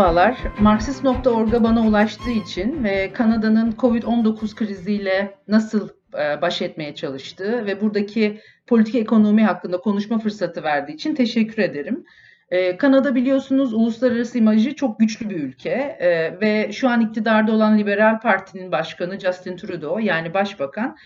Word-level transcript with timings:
Merhabalar, 0.00 0.38
Marksist.org'a 0.60 1.62
bana 1.62 1.86
ulaştığı 1.86 2.30
için 2.30 2.84
ve 2.84 3.12
Kanada'nın 3.12 3.72
Covid-19 3.72 4.54
kriziyle 4.54 5.34
nasıl 5.48 5.88
e, 6.14 6.42
baş 6.42 6.62
etmeye 6.62 6.94
çalıştığı 6.94 7.66
ve 7.66 7.80
buradaki 7.80 8.40
politik 8.66 8.94
ekonomi 8.94 9.44
hakkında 9.44 9.76
konuşma 9.76 10.18
fırsatı 10.18 10.62
verdiği 10.62 10.92
için 10.92 11.14
teşekkür 11.14 11.62
ederim. 11.62 12.04
E, 12.50 12.76
Kanada 12.76 13.14
biliyorsunuz 13.14 13.74
uluslararası 13.74 14.38
imajı 14.38 14.74
çok 14.74 15.00
güçlü 15.00 15.30
bir 15.30 15.36
ülke 15.36 15.96
e, 16.00 16.40
ve 16.40 16.72
şu 16.72 16.88
an 16.88 17.00
iktidarda 17.00 17.52
olan 17.52 17.78
Liberal 17.78 18.20
Parti'nin 18.20 18.72
başkanı 18.72 19.20
Justin 19.20 19.56
Trudeau 19.56 20.00
yani 20.00 20.34
başbakan 20.34 20.96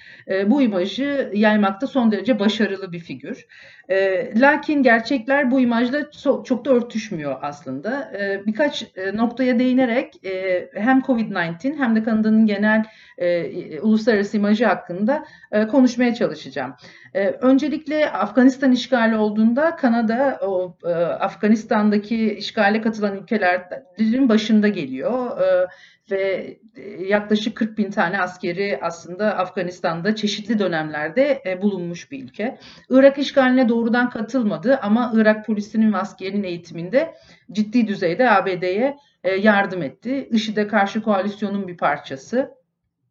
bu 0.46 0.62
imajı 0.62 1.30
yaymakta 1.34 1.86
son 1.86 2.12
derece 2.12 2.38
başarılı 2.38 2.92
bir 2.92 3.00
figür. 3.00 3.46
E, 3.88 4.30
lakin 4.40 4.82
gerçekler 4.82 5.50
bu 5.50 5.60
imajla 5.60 6.10
çok, 6.10 6.46
çok 6.46 6.64
da 6.64 6.70
örtüşmüyor 6.70 7.36
aslında. 7.42 8.12
E, 8.18 8.46
birkaç 8.46 8.82
e, 8.96 9.16
noktaya 9.16 9.58
değinerek 9.58 10.26
e, 10.26 10.68
hem 10.74 11.00
COVID-19 11.00 11.76
hem 11.78 11.96
de 11.96 12.02
Kanada'nın 12.02 12.46
genel 12.46 12.84
e, 13.18 13.80
uluslararası 13.80 14.36
imajı 14.36 14.66
hakkında 14.66 15.24
e, 15.52 15.66
konuşmaya 15.66 16.14
çalışacağım. 16.14 16.74
E, 17.14 17.26
öncelikle 17.28 18.10
Afganistan 18.10 18.72
işgali 18.72 19.16
olduğunda 19.16 19.76
Kanada 19.76 20.38
o 20.42 20.76
e, 20.84 20.92
Afganistan'daki 20.94 22.34
işgale 22.34 22.80
katılan 22.80 23.16
ülkelerin 23.16 24.28
başında 24.28 24.68
geliyor. 24.68 25.40
E, 25.40 25.66
ve 26.10 26.56
e, 26.76 26.82
yaklaşık 27.04 27.56
40 27.56 27.78
bin 27.78 27.90
tane 27.90 28.20
askeri 28.20 28.78
aslında 28.82 29.36
Afganistan'da 29.38 30.14
çeşitli 30.14 30.58
dönemlerde 30.58 31.42
e, 31.46 31.62
bulunmuş 31.62 32.10
bir 32.10 32.24
ülke. 32.24 32.58
Irak 32.90 33.18
işgaline 33.18 33.68
doğrudan 33.68 34.10
katılmadı 34.10 34.78
ama 34.82 35.12
Irak 35.14 35.46
polisinin 35.46 35.92
ve 35.92 35.96
askerinin 35.96 36.44
eğitiminde 36.44 37.14
ciddi 37.52 37.88
düzeyde 37.88 38.30
ABD'ye 38.30 38.96
e, 39.24 39.30
yardım 39.34 39.82
etti. 39.82 40.28
IŞİD'e 40.30 40.66
karşı 40.66 41.02
koalisyonun 41.02 41.68
bir 41.68 41.76
parçası 41.76 42.63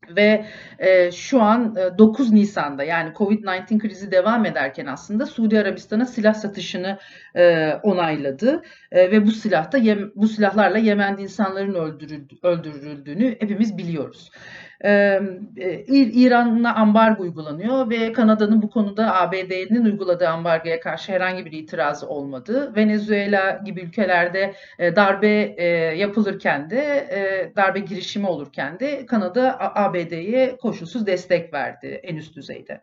ve 0.09 0.45
e, 0.79 1.11
şu 1.11 1.41
an 1.41 1.75
e, 1.75 1.97
9 1.97 2.31
Nisan'da 2.31 2.83
yani 2.83 3.09
Covid-19 3.09 3.79
krizi 3.79 4.11
devam 4.11 4.45
ederken 4.45 4.85
aslında 4.85 5.25
Suudi 5.25 5.59
Arabistan'a 5.59 6.05
silah 6.05 6.33
satışını 6.33 6.99
e, 7.35 7.73
onayladı 7.83 8.63
e, 8.91 9.11
ve 9.11 9.25
bu 9.25 9.31
silahta 9.31 9.77
bu 10.15 10.27
silahlarla 10.27 10.77
Yemen'de 10.77 11.21
insanların 11.21 11.73
öldürüldü, 11.73 12.35
öldürüldüğünü 12.43 13.35
hepimiz 13.39 13.77
biliyoruz. 13.77 14.31
Ee, 14.83 15.21
İran'la 15.87 16.75
ambargo 16.75 17.23
uygulanıyor 17.23 17.89
ve 17.89 18.11
Kanada'nın 18.13 18.61
bu 18.61 18.69
konuda 18.69 19.15
ABD'nin 19.15 19.85
uyguladığı 19.85 20.27
ambargoya 20.27 20.79
karşı 20.79 21.11
herhangi 21.11 21.45
bir 21.45 21.51
itirazı 21.51 22.07
olmadı. 22.07 22.73
Venezuela 22.75 23.61
gibi 23.65 23.81
ülkelerde 23.81 24.53
e, 24.79 24.95
darbe 24.95 25.55
e, 25.57 25.65
yapılırken 25.97 26.69
de 26.69 27.07
e, 27.11 27.51
darbe 27.55 27.79
girişimi 27.79 28.27
olurken 28.27 28.79
de 28.79 29.05
Kanada 29.05 29.59
ABD'ye 29.59 30.57
koşulsuz 30.57 31.07
destek 31.07 31.53
verdi 31.53 31.99
en 32.03 32.15
üst 32.15 32.35
düzeyde. 32.35 32.81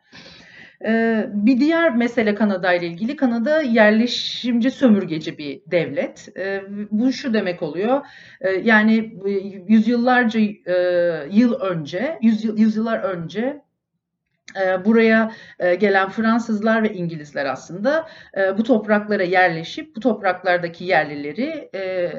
Ee, 0.85 1.27
bir 1.33 1.61
diğer 1.61 1.97
mesele 1.97 2.35
Kanada 2.35 2.73
ile 2.73 2.87
ilgili. 2.87 3.17
Kanada 3.17 3.63
yerleşimci 3.63 4.71
sömürgeci 4.71 5.39
bir 5.39 5.61
devlet. 5.67 6.29
Ee, 6.37 6.63
bu 6.91 7.13
şu 7.13 7.35
demek 7.35 7.63
oluyor. 7.63 8.07
Ee, 8.41 8.51
yani 8.51 9.13
yüzyıllarca 9.69 10.41
e, 10.41 10.75
yıl 11.31 11.61
önce, 11.61 12.19
yüzyıl, 12.23 12.59
yüzyıllar 12.59 12.99
önce 12.99 13.63
buraya 14.85 15.33
e, 15.59 15.75
gelen 15.75 16.11
Fransızlar 16.11 16.83
ve 16.83 16.93
İngilizler 16.93 17.47
aslında 17.47 18.07
e, 18.37 18.59
bu 18.59 18.63
topraklara 18.63 19.23
yerleşip 19.23 19.97
bu 19.97 20.01
topraklardaki 20.01 20.85
yerlileri 20.85 21.71
e, 21.75 22.13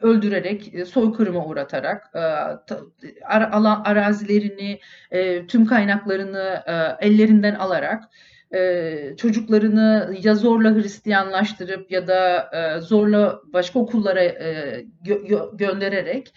öldürerek, 0.00 0.74
soykırıma 0.88 1.46
uğratarak 1.46 2.10
arazilerini, 3.84 4.80
tüm 5.48 5.66
kaynaklarını 5.66 6.62
ellerinden 7.00 7.54
alarak 7.54 8.04
çocuklarını 9.16 10.16
ya 10.22 10.34
zorla 10.34 10.74
Hristiyanlaştırıp 10.74 11.90
ya 11.90 12.06
da 12.06 12.50
zorla 12.80 13.40
başka 13.52 13.78
okullara 13.78 14.24
göndererek 15.52 16.34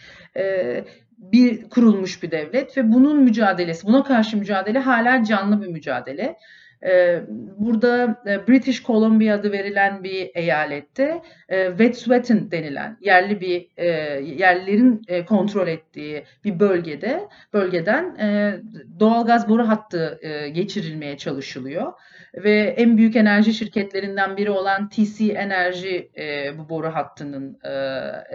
bir 1.21 1.69
kurulmuş 1.69 2.23
bir 2.23 2.31
devlet 2.31 2.77
ve 2.77 2.91
bunun 2.91 3.23
mücadelesi, 3.23 3.87
buna 3.87 4.03
karşı 4.03 4.37
mücadele 4.37 4.79
hala 4.79 5.23
canlı 5.23 5.61
bir 5.61 5.67
mücadele. 5.67 6.37
Ee, 6.83 7.21
burada 7.57 8.21
e, 8.27 8.47
British 8.47 8.83
Columbia 8.83 9.35
adı 9.35 9.51
verilen 9.51 10.03
bir 10.03 10.31
eyalette 10.33 11.21
e, 11.49 11.67
Wet'suwet'in 11.69 12.51
denilen 12.51 12.97
yerli 13.01 13.41
bir 13.41 13.67
e, 13.77 13.87
yerlilerin 14.21 15.01
kontrol 15.25 15.67
ettiği 15.67 16.23
bir 16.43 16.59
bölgede 16.59 17.27
bölgeden 17.53 18.17
doğalgaz 18.99 19.49
boru 19.49 19.67
hattı 19.67 20.19
geçirilmeye 20.53 21.17
çalışılıyor 21.17 21.93
ve 22.33 22.75
en 22.77 22.97
büyük 22.97 23.15
enerji 23.15 23.53
şirketlerinden 23.53 24.37
biri 24.37 24.51
olan 24.51 24.89
TC 24.89 25.25
Enerji 25.25 26.11
bu 26.57 26.69
boru 26.69 26.87
hattının 26.87 27.59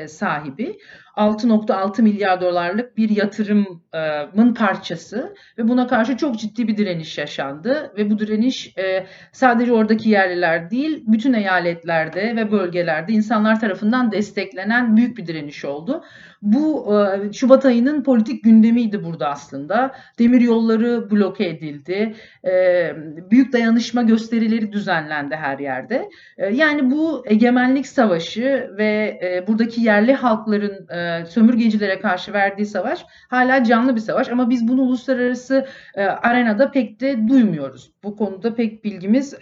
sahibi. 0.06 0.78
6.6 1.16 2.02
milyar 2.02 2.40
dolarlık 2.40 2.96
bir 2.96 3.10
yatırımın 3.10 4.54
parçası 4.54 5.34
ve 5.58 5.68
buna 5.68 5.86
karşı 5.86 6.16
çok 6.16 6.38
ciddi 6.38 6.68
bir 6.68 6.76
direniş 6.76 7.18
yaşandı 7.18 7.92
ve 7.96 8.10
bu 8.10 8.18
direniş 8.18 8.78
e, 8.78 9.06
sadece 9.32 9.72
oradaki 9.72 10.08
yerliler 10.08 10.70
değil 10.70 11.04
bütün 11.06 11.32
eyaletlerde 11.32 12.36
ve 12.36 12.52
bölgelerde 12.52 13.12
insanlar 13.12 13.60
tarafından 13.60 14.12
desteklenen 14.12 14.96
büyük 14.96 15.18
bir 15.18 15.26
direniş 15.26 15.64
oldu. 15.64 16.04
Bu 16.42 16.94
e, 16.94 17.32
Şubat 17.32 17.64
ayının 17.64 18.02
politik 18.02 18.44
gündemiydi 18.44 19.04
burada 19.04 19.28
aslında. 19.28 19.94
Demir 20.18 20.40
yolları 20.40 21.10
bloke 21.10 21.46
edildi. 21.46 22.14
E, 22.44 22.92
büyük 23.30 23.52
dayanışma 23.52 24.02
gösterileri 24.02 24.72
düzenlendi 24.72 25.36
her 25.36 25.58
yerde. 25.58 26.08
E, 26.38 26.54
yani 26.54 26.90
bu 26.90 27.24
egemenlik 27.26 27.86
savaşı 27.86 28.70
ve 28.78 29.20
buradaki 29.48 29.80
yerli 29.80 30.12
halkların 30.14 30.86
sömürgecilere 31.24 32.00
karşı 32.00 32.32
verdiği 32.32 32.66
savaş 32.66 33.06
hala 33.28 33.64
canlı 33.64 33.96
bir 33.96 34.00
savaş 34.00 34.28
ama 34.28 34.50
biz 34.50 34.68
bunu 34.68 34.82
uluslararası 34.82 35.66
arenada 35.96 36.70
pek 36.70 37.00
de 37.00 37.28
duymuyoruz. 37.28 37.92
Bu 38.04 38.16
konuda 38.16 38.54
pek 38.54 38.84
bilgimiz 38.84 39.34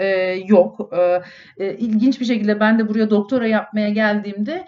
yok. 0.47 0.93
İlginç 1.59 2.21
bir 2.21 2.25
şekilde 2.25 2.61
ben 2.61 2.79
de 2.79 2.89
buraya 2.89 3.11
doktora 3.11 3.47
yapmaya 3.47 3.89
geldiğimde 3.89 4.67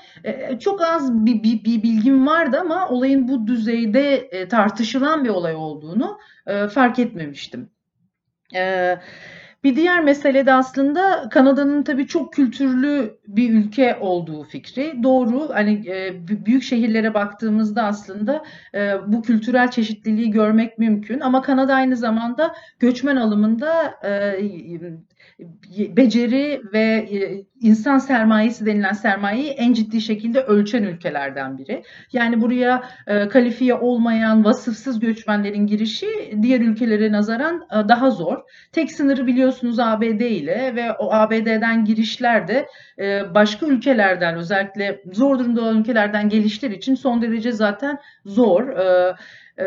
çok 0.60 0.82
az 0.82 1.26
bir, 1.26 1.42
bir, 1.42 1.64
bir 1.64 1.82
bilgim 1.82 2.15
vardı 2.24 2.58
ama 2.60 2.88
olayın 2.88 3.28
bu 3.28 3.46
düzeyde 3.46 4.16
e, 4.16 4.48
tartışılan 4.48 5.24
bir 5.24 5.28
olay 5.28 5.54
olduğunu 5.54 6.18
e, 6.46 6.68
fark 6.68 6.98
etmemiştim. 6.98 7.70
Evet. 8.54 8.98
Bir 9.66 9.76
diğer 9.76 10.04
mesele 10.04 10.46
de 10.46 10.52
aslında 10.52 11.28
Kanada'nın 11.30 11.82
tabii 11.82 12.06
çok 12.06 12.32
kültürlü 12.32 13.18
bir 13.28 13.50
ülke 13.50 13.96
olduğu 14.00 14.44
fikri. 14.44 15.02
Doğru 15.02 15.48
hani 15.52 15.88
e, 15.88 16.28
büyük 16.46 16.62
şehirlere 16.62 17.14
baktığımızda 17.14 17.82
aslında 17.82 18.44
e, 18.74 18.92
bu 19.06 19.22
kültürel 19.22 19.70
çeşitliliği 19.70 20.30
görmek 20.30 20.78
mümkün. 20.78 21.20
Ama 21.20 21.42
Kanada 21.42 21.74
aynı 21.74 21.96
zamanda 21.96 22.54
göçmen 22.78 23.16
alımında 23.16 23.94
e, 24.04 25.96
beceri 25.96 26.62
ve 26.72 27.08
e, 27.10 27.44
insan 27.60 27.98
sermayesi 27.98 28.66
denilen 28.66 28.92
sermayeyi 28.92 29.50
en 29.50 29.72
ciddi 29.72 30.00
şekilde 30.00 30.40
ölçen 30.40 30.82
ülkelerden 30.82 31.58
biri. 31.58 31.82
Yani 32.12 32.40
buraya 32.40 32.84
e, 33.06 33.28
kalifiye 33.28 33.74
olmayan 33.74 34.44
vasıfsız 34.44 35.00
göçmenlerin 35.00 35.66
girişi 35.66 36.06
diğer 36.42 36.60
ülkelere 36.60 37.12
nazaran 37.12 37.66
e, 37.72 37.88
daha 37.88 38.10
zor. 38.10 38.38
Tek 38.72 38.92
sınırı 38.92 39.26
biliyorsunuz 39.26 39.55
ABD 39.78 40.20
ile 40.20 40.72
ve 40.76 40.92
o 40.92 41.12
ABD'den 41.12 41.84
girişler 41.84 42.48
de 42.48 42.68
e, 42.98 43.34
başka 43.34 43.66
ülkelerden 43.66 44.34
özellikle 44.34 45.02
zor 45.12 45.38
durumda 45.38 45.62
olan 45.62 45.80
ülkelerden 45.80 46.28
gelişler 46.28 46.70
için 46.70 46.94
son 46.94 47.22
derece 47.22 47.52
zaten 47.52 47.98
zor. 48.24 48.68
E, 48.68 49.14
ee, 49.58 49.64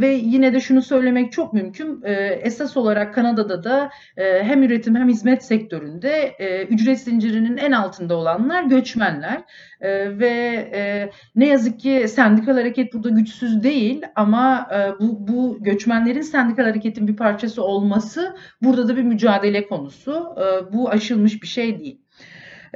ve 0.00 0.08
yine 0.12 0.54
de 0.54 0.60
şunu 0.60 0.82
söylemek 0.82 1.32
çok 1.32 1.52
mümkün. 1.52 2.02
Ee, 2.04 2.12
esas 2.42 2.76
olarak 2.76 3.14
Kanada'da 3.14 3.64
da 3.64 3.90
e, 4.16 4.42
hem 4.42 4.62
üretim 4.62 4.96
hem 4.96 5.08
hizmet 5.08 5.44
sektöründe 5.44 6.34
e, 6.38 6.64
ücret 6.64 7.00
zincirinin 7.00 7.56
en 7.56 7.72
altında 7.72 8.16
olanlar 8.16 8.62
göçmenler. 8.62 9.44
E, 9.80 10.18
ve 10.18 10.28
e, 10.74 11.10
ne 11.34 11.46
yazık 11.46 11.80
ki 11.80 12.06
sendikal 12.08 12.54
hareket 12.54 12.94
burada 12.94 13.08
güçsüz 13.08 13.62
değil 13.62 14.02
ama 14.14 14.68
e, 14.72 15.00
bu, 15.00 15.28
bu 15.28 15.58
göçmenlerin 15.60 16.20
sendikal 16.20 16.64
hareketin 16.64 17.08
bir 17.08 17.16
parçası 17.16 17.62
olması 17.62 18.36
burada 18.62 18.88
da 18.88 18.96
bir 18.96 19.02
mücadele 19.02 19.66
konusu. 19.66 20.34
E, 20.36 20.72
bu 20.72 20.90
aşılmış 20.90 21.42
bir 21.42 21.46
şey 21.46 21.78
değil. 21.78 22.05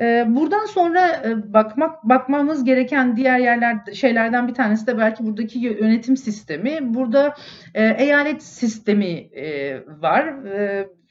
Ee, 0.00 0.24
buradan 0.28 0.66
sonra 0.66 1.22
e, 1.24 1.52
bakmak 1.52 2.04
bakmamız 2.04 2.64
gereken 2.64 3.16
diğer 3.16 3.38
yerler 3.38 3.76
şeylerden 3.94 4.48
bir 4.48 4.54
tanesi 4.54 4.86
de 4.86 4.98
belki 4.98 5.26
buradaki 5.26 5.58
yönetim 5.58 6.16
sistemi. 6.16 6.78
Burada 6.94 7.34
e, 7.74 7.88
eyalet 7.88 8.42
sistemi 8.42 9.10
e, 9.36 9.76
var 9.86 10.44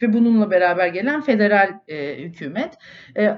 ve 0.02 0.14
bununla 0.14 0.52
beraber 0.52 0.88
gelen 0.88 1.22
federal 1.22 1.70
hükümet. 2.18 2.78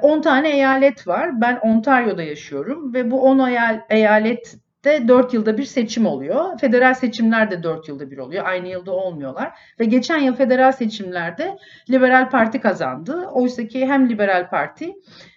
10 0.02 0.22
tane 0.22 0.50
eyalet 0.50 1.08
var. 1.08 1.42
Ben 1.42 1.56
Ontario'da 1.58 2.24
yaşıyorum 2.24 2.94
ve 2.94 3.12
bu 3.12 3.22
10 3.22 3.50
eyalet 3.90 4.58
de 4.86 5.08
4 5.08 5.34
yılda 5.34 5.58
bir 5.58 5.64
seçim 5.64 6.06
oluyor. 6.06 6.60
Federal 6.60 6.94
seçimler 6.94 7.52
de 7.52 7.64
4 7.64 7.88
yılda 7.88 8.12
bir 8.12 8.18
oluyor. 8.18 8.46
Aynı 8.46 8.68
yılda 8.68 8.92
olmuyorlar. 8.92 9.52
Ve 9.80 9.86
geçen 9.86 10.20
yıl 10.20 10.36
federal 10.36 10.72
seçimlerde 10.72 11.58
Liberal 11.90 12.30
Parti 12.30 12.62
kazandı. 12.62 13.28
Oysa 13.34 13.68
ki 13.68 13.88
hem 13.88 14.10
Liberal 14.10 14.50
Parti 14.50 14.94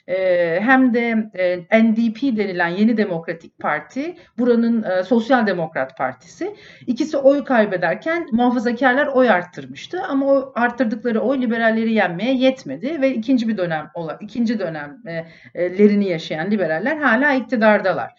e, 0.07 0.61
hem 0.61 0.95
de 0.95 1.31
e, 1.35 1.83
NDP 1.83 2.37
denilen 2.37 2.69
Yeni 2.69 2.97
Demokratik 2.97 3.59
Parti, 3.59 4.17
buranın 4.39 4.83
e, 4.83 5.03
Sosyal 5.03 5.47
Demokrat 5.47 5.99
Partisi. 5.99 6.57
ikisi 6.87 7.17
oy 7.17 7.45
kaybederken 7.45 8.27
muhafazakarlar 8.33 9.07
oy 9.07 9.31
arttırmıştı 9.31 10.03
ama 10.03 10.27
o 10.27 10.53
arttırdıkları 10.55 11.21
oy 11.21 11.41
liberalleri 11.41 11.93
yenmeye 11.93 12.35
yetmedi 12.35 13.01
ve 13.01 13.15
ikinci 13.15 13.49
bir 13.49 13.57
dönem 13.57 13.91
ikinci 14.21 14.59
dönemlerini 14.59 16.09
yaşayan 16.09 16.51
liberaller 16.51 16.97
hala 16.97 17.35
iktidardalar. 17.35 18.15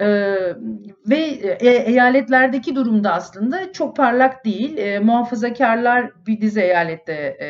Ee, 0.00 0.54
ve 1.08 1.16
e, 1.16 1.68
eyaletlerdeki 1.68 2.74
durumda 2.74 3.12
aslında 3.12 3.72
çok 3.72 3.96
parlak 3.96 4.44
değil. 4.44 4.76
E, 4.76 4.98
muhafazakarlar 4.98 6.10
bir 6.26 6.40
dizi 6.40 6.60
eyalette 6.60 7.12
e, 7.40 7.48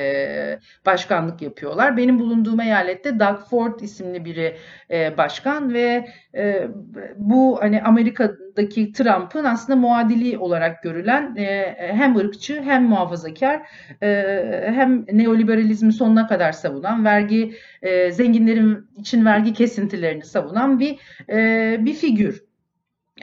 başkanlık 0.87 1.43
yapıyorlar. 1.43 1.97
Benim 1.97 2.19
bulunduğum 2.19 2.61
eyalette 2.61 3.21
Doug 3.21 3.39
Ford 3.51 3.81
isimli 3.81 4.25
biri 4.25 4.57
e, 4.91 5.17
başkan 5.17 5.75
ve 5.75 6.09
e, 6.35 6.69
bu 7.17 7.59
hani 7.61 7.83
Amerika'daki 7.83 8.93
Trump'ın 8.93 9.45
aslında 9.45 9.79
muadili 9.79 10.39
olarak 10.39 10.83
görülen 10.83 11.37
e, 11.37 11.77
hem 11.79 12.17
ırkçı 12.17 12.63
hem 12.63 12.85
muhafazakar 12.85 13.61
e, 14.03 14.71
hem 14.75 15.07
neoliberalizmi 15.13 15.93
sonuna 15.93 16.27
kadar 16.27 16.53
savunan 16.53 17.05
vergi 17.05 17.55
e, 17.83 18.13
zenginlerin 18.13 18.91
için 18.97 19.25
vergi 19.25 19.53
kesintilerini 19.53 20.25
savunan 20.25 20.81
bir 20.81 20.99
e, 21.31 21.77
bir 21.85 21.95
figür. 21.95 22.50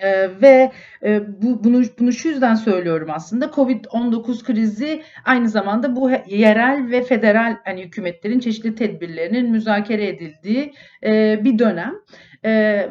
Ee, 0.04 0.42
ve 0.42 0.72
e, 1.04 1.42
bu, 1.42 1.64
bunu, 1.64 1.84
bunu 2.00 2.14
şu 2.14 2.30
yüzden 2.30 2.56
söylüyorum 2.56 3.10
aslında 3.12 3.46
Covid-19 3.46 4.44
krizi 4.44 5.04
aynı 5.26 5.50
zamanda 5.50 5.96
bu 5.96 6.12
yerel 6.28 6.92
ve 6.92 7.04
federal 7.04 7.58
hani 7.66 7.84
hükümetlerin 7.84 8.40
çeşitli 8.40 8.76
tedbirlerinin 8.76 9.52
müzakere 9.52 10.08
edildiği 10.08 10.74
e, 11.04 11.40
bir 11.44 11.60
dönem. 11.60 11.94
E, 12.46 12.90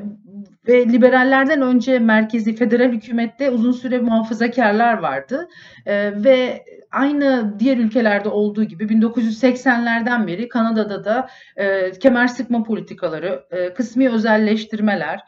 ve 0.69 0.89
liberallerden 0.89 1.63
önce 1.63 1.99
merkezi 1.99 2.57
federal 2.57 2.93
hükümette 2.93 3.51
uzun 3.51 3.73
süre 3.73 3.99
muhafazakarlar 3.99 4.99
vardı 4.99 5.49
e, 5.87 6.25
ve 6.25 6.65
aynı 6.91 7.55
diğer 7.59 7.77
ülkelerde 7.77 8.29
olduğu 8.29 8.65
gibi 8.65 8.85
1980'lerden 8.85 10.27
beri 10.27 10.49
Kanada'da 10.49 11.05
da 11.05 11.29
e, 11.57 11.91
kemer 11.91 12.27
sıkma 12.27 12.63
politikaları, 12.63 13.45
e, 13.51 13.75
kısmi 13.75 14.11
özelleştirmeler, 14.11 15.21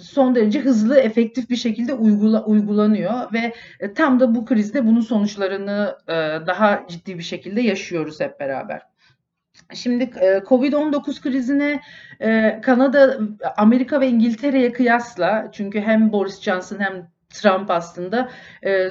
son 0.00 0.34
derece 0.34 0.60
hızlı, 0.60 0.98
efektif 0.98 1.50
bir 1.50 1.56
şekilde 1.56 1.94
uygula, 1.94 2.44
uygulanıyor 2.44 3.32
ve 3.32 3.52
e, 3.80 3.94
tam 3.94 4.20
da 4.20 4.34
bu 4.34 4.44
krizde 4.44 4.86
bunun 4.86 5.00
sonuçlarını 5.00 5.98
e, 6.08 6.12
daha 6.46 6.84
ciddi 6.88 7.18
bir 7.18 7.22
şekilde 7.22 7.60
yaşıyoruz 7.60 8.20
hep 8.20 8.40
beraber. 8.40 8.82
Şimdi 9.74 10.04
Covid-19 10.48 11.20
krizine 11.20 11.80
Kanada, 12.62 13.18
Amerika 13.56 14.00
ve 14.00 14.08
İngiltere'ye 14.08 14.72
kıyasla 14.72 15.48
çünkü 15.52 15.80
hem 15.80 16.12
Boris 16.12 16.40
Johnson 16.40 16.80
hem 16.80 17.10
Trump 17.28 17.70
aslında 17.70 18.30
e, 18.64 18.88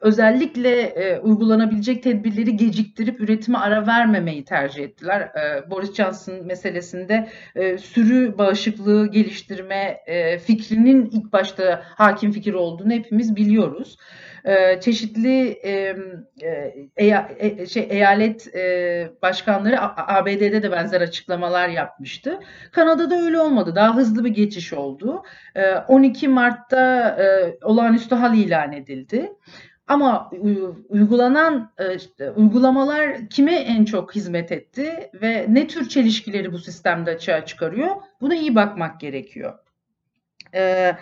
özellikle 0.00 0.80
e, 0.80 1.18
uygulanabilecek 1.18 2.02
tedbirleri 2.02 2.56
geciktirip 2.56 3.20
üretime 3.20 3.58
ara 3.58 3.86
vermemeyi 3.86 4.44
tercih 4.44 4.84
ettiler. 4.84 5.20
E, 5.20 5.70
Boris 5.70 5.94
Johnson 5.94 6.46
meselesinde 6.46 7.28
e, 7.54 7.78
sürü 7.78 8.38
bağışıklığı 8.38 9.06
geliştirme 9.06 10.00
e, 10.06 10.38
fikrinin 10.38 11.06
ilk 11.06 11.32
başta 11.32 11.82
hakim 11.84 12.32
fikir 12.32 12.54
olduğunu 12.54 12.92
hepimiz 12.92 13.36
biliyoruz 13.36 13.96
e, 14.44 14.80
çeşitli 14.80 15.48
e, 15.48 15.96
e, 16.96 17.26
e, 17.38 17.66
şey, 17.66 17.86
eyalet 17.90 18.54
e, 18.54 19.10
başkanları 19.22 19.76
ABD'de 19.96 20.62
de 20.62 20.72
benzer 20.72 21.00
açıklamalar 21.00 21.68
yapmıştı. 21.68 22.40
Kanada'da 22.72 23.14
öyle 23.14 23.40
olmadı. 23.40 23.74
Daha 23.74 23.96
hızlı 23.96 24.24
bir 24.24 24.30
geçiş 24.30 24.72
oldu. 24.72 25.22
E, 25.54 25.74
12 25.74 26.28
Mart'ta 26.28 27.06
e, 27.06 27.51
olağanüstü 27.62 28.14
hal 28.14 28.36
ilan 28.38 28.72
edildi. 28.72 29.32
Ama 29.86 30.30
uygulanan 30.88 31.72
işte, 31.96 32.30
uygulamalar 32.30 33.28
kime 33.28 33.54
en 33.54 33.84
çok 33.84 34.14
hizmet 34.14 34.52
etti 34.52 35.10
ve 35.14 35.46
ne 35.48 35.66
tür 35.66 35.88
çelişkileri 35.88 36.52
bu 36.52 36.58
sistemde 36.58 37.10
açığa 37.10 37.46
çıkarıyor? 37.46 37.96
Buna 38.20 38.34
iyi 38.34 38.54
bakmak 38.54 39.00
gerekiyor. 39.00 39.58
Ee, 40.54 40.92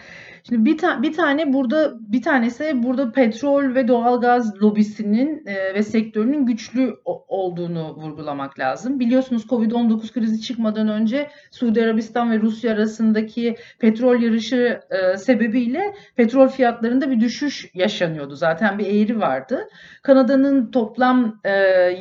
Şimdi 0.48 0.64
bir, 0.64 0.78
ta- 0.78 1.02
bir 1.02 1.12
tane 1.12 1.52
burada 1.52 1.92
bir 2.00 2.22
tanesi 2.22 2.82
burada 2.82 3.12
petrol 3.12 3.74
ve 3.74 3.88
doğalgaz 3.88 4.62
lobisinin 4.62 5.46
e, 5.46 5.74
ve 5.74 5.82
sektörünün 5.82 6.46
güçlü 6.46 6.94
olduğunu 7.28 7.96
vurgulamak 7.96 8.58
lazım. 8.58 9.00
Biliyorsunuz 9.00 9.44
Covid-19 9.46 10.12
krizi 10.12 10.40
çıkmadan 10.40 10.88
önce 10.88 11.30
Suudi 11.50 11.84
Arabistan 11.84 12.30
ve 12.30 12.40
Rusya 12.40 12.72
arasındaki 12.72 13.56
petrol 13.78 14.22
yarışı 14.22 14.80
e, 14.90 15.16
sebebiyle 15.16 15.94
petrol 16.16 16.48
fiyatlarında 16.48 17.10
bir 17.10 17.20
düşüş 17.20 17.70
yaşanıyordu. 17.74 18.34
Zaten 18.34 18.78
bir 18.78 18.86
eğri 18.86 19.20
vardı. 19.20 19.68
Kanada'nın 20.02 20.70
toplam 20.70 21.40
e, 21.44 21.52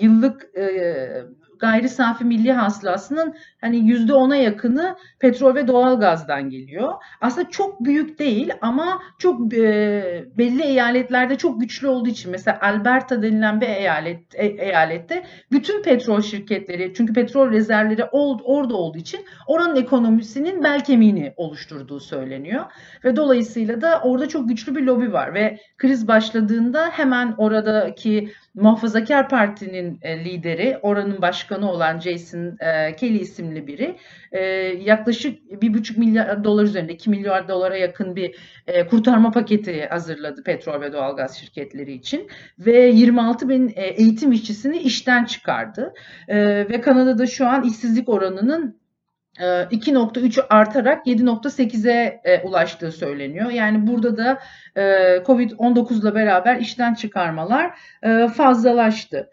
yıllık 0.02 0.58
e, 0.58 1.24
gayri 1.60 1.90
safi 1.90 2.26
milli 2.26 2.52
hasılasının 2.52 3.36
hani 3.62 3.78
yüzde 3.78 4.14
ona 4.14 4.36
yakını 4.36 4.96
petrol 5.20 5.56
ve 5.56 5.68
doğal 5.68 6.00
gazdan 6.00 6.50
geliyor. 6.50 6.94
Aslında 7.22 7.50
çok 7.50 7.84
büyük 7.84 8.20
değil 8.20 8.52
ama 8.62 9.02
çok 9.18 9.54
e, 9.54 10.26
belli 10.38 10.64
eyaletlerde 10.64 11.38
çok 11.38 11.62
güçlü 11.62 11.88
olduğu 11.88 12.10
için 12.10 12.32
mesela 12.32 12.60
Alberta 12.62 13.22
denilen 13.22 13.62
bir 13.62 13.68
eyalet 13.68 14.36
e, 14.36 14.46
eyalette 14.46 15.24
bütün 15.52 15.84
petrol 15.84 16.22
şirketleri 16.22 16.94
çünkü 16.94 17.14
petrol 17.14 17.52
rezervleri 17.52 18.06
old, 18.12 18.40
orada 18.44 18.76
olduğu 18.76 18.98
için 18.98 19.26
oranın 19.48 19.76
ekonomisinin 19.76 20.64
bel 20.64 20.84
kemiğini 20.84 21.34
oluşturduğu 21.38 22.00
söyleniyor 22.00 22.66
ve 23.04 23.16
dolayısıyla 23.16 23.82
da 23.82 24.02
orada 24.04 24.28
çok 24.28 24.50
güçlü 24.50 24.76
bir 24.76 24.82
lobi 24.82 25.14
var 25.14 25.34
ve 25.34 25.58
kriz 25.78 26.08
başladığında 26.08 26.90
hemen 26.90 27.34
oradaki 27.38 28.30
Muhafazakar 28.54 29.30
Parti'nin 29.30 30.00
e, 30.02 30.26
lideri, 30.26 30.80
oranın 30.82 31.22
başkanı 31.22 31.72
olan 31.72 32.00
Jason 32.00 32.58
Kelly 32.98 33.18
isimli 33.18 33.49
biri. 33.56 33.98
E, 34.32 34.42
yaklaşık 34.82 35.62
bir 35.62 35.74
buçuk 35.74 35.98
milyar 35.98 36.44
dolar 36.44 36.64
üzerinde 36.64 36.94
2 36.94 37.10
milyar 37.10 37.48
dolara 37.48 37.78
yakın 37.78 38.16
bir 38.16 38.36
e, 38.68 38.88
kurtarma 38.88 39.32
paketi 39.32 39.86
hazırladı 39.86 40.44
petrol 40.44 40.82
ve 40.82 40.94
doğalgaz 40.94 41.38
şirketleri 41.38 41.94
için 41.94 42.28
ve 42.60 42.80
26 42.80 43.50
bin 43.50 43.74
e, 43.76 43.86
eğitim 43.86 44.32
işçisini 44.32 44.78
işten 44.78 45.26
çıkardı. 45.26 45.94
E, 46.28 46.38
ve 46.70 46.82
Kanada'da 46.82 47.28
şu 47.28 47.48
an 47.48 47.64
işsizlik 47.64 48.10
oranının 48.10 48.80
2.3 49.40 50.48
artarak 50.50 51.08
7.8'e 51.08 52.22
e, 52.24 52.42
ulaştığı 52.42 52.92
söyleniyor. 52.92 53.52
Yani 53.52 53.88
burada 53.88 54.18
da 54.18 54.40
e, 54.76 54.82
Covid-19 55.18 56.02
ile 56.02 56.16
beraber 56.16 56.56
işten 56.56 56.94
çıkarmalar 56.94 57.80
e, 58.04 58.28
fazlalaştı 58.28 59.30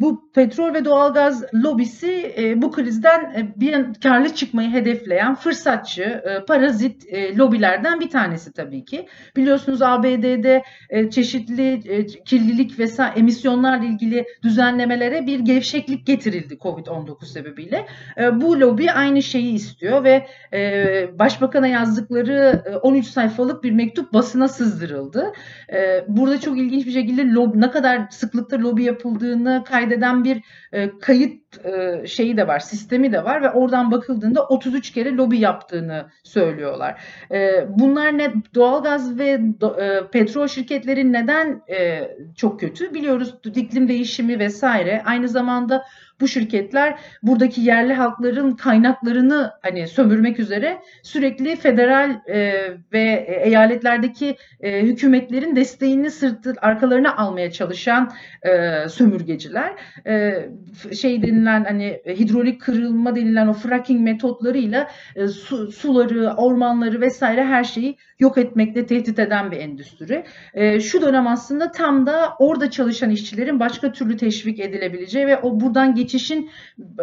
bu 0.00 0.30
petrol 0.34 0.74
ve 0.74 0.84
doğalgaz 0.84 1.44
lobisi 1.54 2.34
e, 2.38 2.62
bu 2.62 2.70
krizden 2.70 3.20
e, 3.20 3.60
bir 3.60 3.94
karlı 4.02 4.34
çıkmayı 4.34 4.70
hedefleyen 4.70 5.34
fırsatçı, 5.34 6.02
e, 6.02 6.44
parazit 6.44 7.06
e, 7.08 7.36
lobilerden 7.36 8.00
bir 8.00 8.10
tanesi 8.10 8.52
tabii 8.52 8.84
ki. 8.84 9.06
Biliyorsunuz 9.36 9.82
ABD'de 9.82 10.62
e, 10.90 11.10
çeşitli 11.10 11.72
e, 11.88 12.06
kirlilik 12.06 12.78
ve 12.78 12.88
emisyonlarla 13.16 13.84
ilgili 13.84 14.24
düzenlemelere 14.42 15.26
bir 15.26 15.40
gevşeklik 15.40 16.06
getirildi 16.06 16.54
COVID-19 16.54 17.24
sebebiyle. 17.24 17.86
E, 18.18 18.40
bu 18.40 18.60
lobi 18.60 18.92
aynı 18.92 19.22
şeyi 19.22 19.54
istiyor 19.54 20.04
ve 20.04 20.26
e, 20.52 21.18
başbakana 21.18 21.66
yazdıkları 21.66 22.62
e, 22.66 22.76
13 22.76 23.06
sayfalık 23.06 23.64
bir 23.64 23.72
mektup 23.72 24.12
basına 24.12 24.48
sızdırıldı. 24.48 25.32
E, 25.72 26.04
burada 26.08 26.40
çok 26.40 26.58
ilginç 26.58 26.86
bir 26.86 26.92
şekilde 26.92 27.24
lobi, 27.24 27.60
ne 27.60 27.70
kadar 27.70 28.00
sıklıkta 28.10 28.58
lobi 28.58 28.84
yapıldığını 28.84 29.64
kaydeden 29.88 30.24
bir 30.24 30.42
e, 30.72 30.98
kayıt 30.98 31.64
e, 31.64 32.06
şeyi 32.06 32.36
de 32.36 32.48
var, 32.48 32.58
sistemi 32.58 33.12
de 33.12 33.24
var 33.24 33.42
ve 33.42 33.50
oradan 33.50 33.90
bakıldığında 33.90 34.46
33 34.46 34.90
kere 34.92 35.16
lobi 35.16 35.38
yaptığını 35.38 36.06
söylüyorlar. 36.24 37.00
E, 37.30 37.66
bunlar 37.68 38.18
ne 38.18 38.32
doğalgaz 38.54 39.18
ve 39.18 39.40
do, 39.60 39.76
e, 39.80 40.10
petrol 40.10 40.46
şirketleri 40.46 41.12
neden 41.12 41.62
e, 41.70 42.08
çok 42.36 42.60
kötü? 42.60 42.94
Biliyoruz 42.94 43.34
iklim 43.44 43.88
değişimi 43.88 44.38
vesaire. 44.38 45.02
Aynı 45.04 45.28
zamanda 45.28 45.84
bu 46.20 46.28
şirketler 46.28 46.98
buradaki 47.22 47.60
yerli 47.60 47.94
halkların 47.94 48.56
kaynaklarını 48.56 49.52
hani 49.62 49.88
sömürmek 49.88 50.40
üzere 50.40 50.78
sürekli 51.02 51.56
federal 51.56 52.10
e, 52.28 52.54
ve 52.92 53.26
eyaletlerdeki 53.44 54.36
e, 54.60 54.82
hükümetlerin 54.82 55.56
desteğini 55.56 56.10
sırtı 56.10 56.54
arkalarına 56.62 57.16
almaya 57.16 57.50
çalışan 57.50 58.12
e, 58.42 58.88
sömürgeciler. 58.88 59.72
E, 60.06 60.48
şey 60.94 61.22
denilen 61.22 61.64
hani 61.64 62.02
hidrolik 62.06 62.60
kırılma 62.60 63.16
denilen 63.16 63.46
o 63.46 63.52
fracking 63.52 64.00
metotlarıyla 64.00 64.90
e, 65.16 65.28
su, 65.28 65.72
suları, 65.72 66.34
ormanları 66.36 67.00
vesaire 67.00 67.44
her 67.44 67.64
şeyi 67.64 67.96
yok 68.18 68.38
etmekle 68.38 68.86
tehdit 68.86 69.18
eden 69.18 69.50
bir 69.50 69.56
endüstri. 69.56 70.24
E, 70.54 70.80
şu 70.80 71.02
dönem 71.02 71.26
aslında 71.26 71.70
tam 71.70 72.06
da 72.06 72.34
orada 72.38 72.70
çalışan 72.70 73.10
işçilerin 73.10 73.60
başka 73.60 73.92
türlü 73.92 74.16
teşvik 74.16 74.60
edilebileceği 74.60 75.26
ve 75.26 75.36
o 75.36 75.60
buradan 75.60 75.94
geçişin 76.08 76.50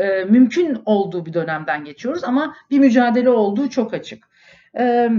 e, 0.01 0.23
mümkün 0.23 0.77
olduğu 0.85 1.25
bir 1.25 1.33
dönemden 1.33 1.83
geçiyoruz 1.85 2.23
ama 2.23 2.55
bir 2.71 2.79
mücadele 2.79 3.29
olduğu 3.29 3.69
çok 3.69 3.93
açık. 3.93 4.27
Evet. 4.73 5.11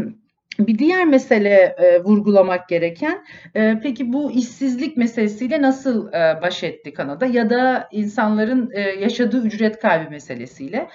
Bir 0.59 0.79
diğer 0.79 1.05
mesele 1.05 1.77
e, 1.79 2.05
vurgulamak 2.05 2.69
gereken, 2.69 3.25
e, 3.55 3.81
peki 3.83 4.13
bu 4.13 4.33
işsizlik 4.33 4.97
meselesiyle 4.97 5.63
nasıl 5.63 6.13
e, 6.13 6.43
baş 6.43 6.65
etti 6.65 6.95
Kanada 6.95 7.27
ya 7.27 7.51
da 7.51 7.89
insanların 7.93 8.71
e, 8.75 8.81
yaşadığı 8.81 9.47
ücret 9.47 9.81
kaybı 9.81 10.11
meselesiyle? 10.11 10.89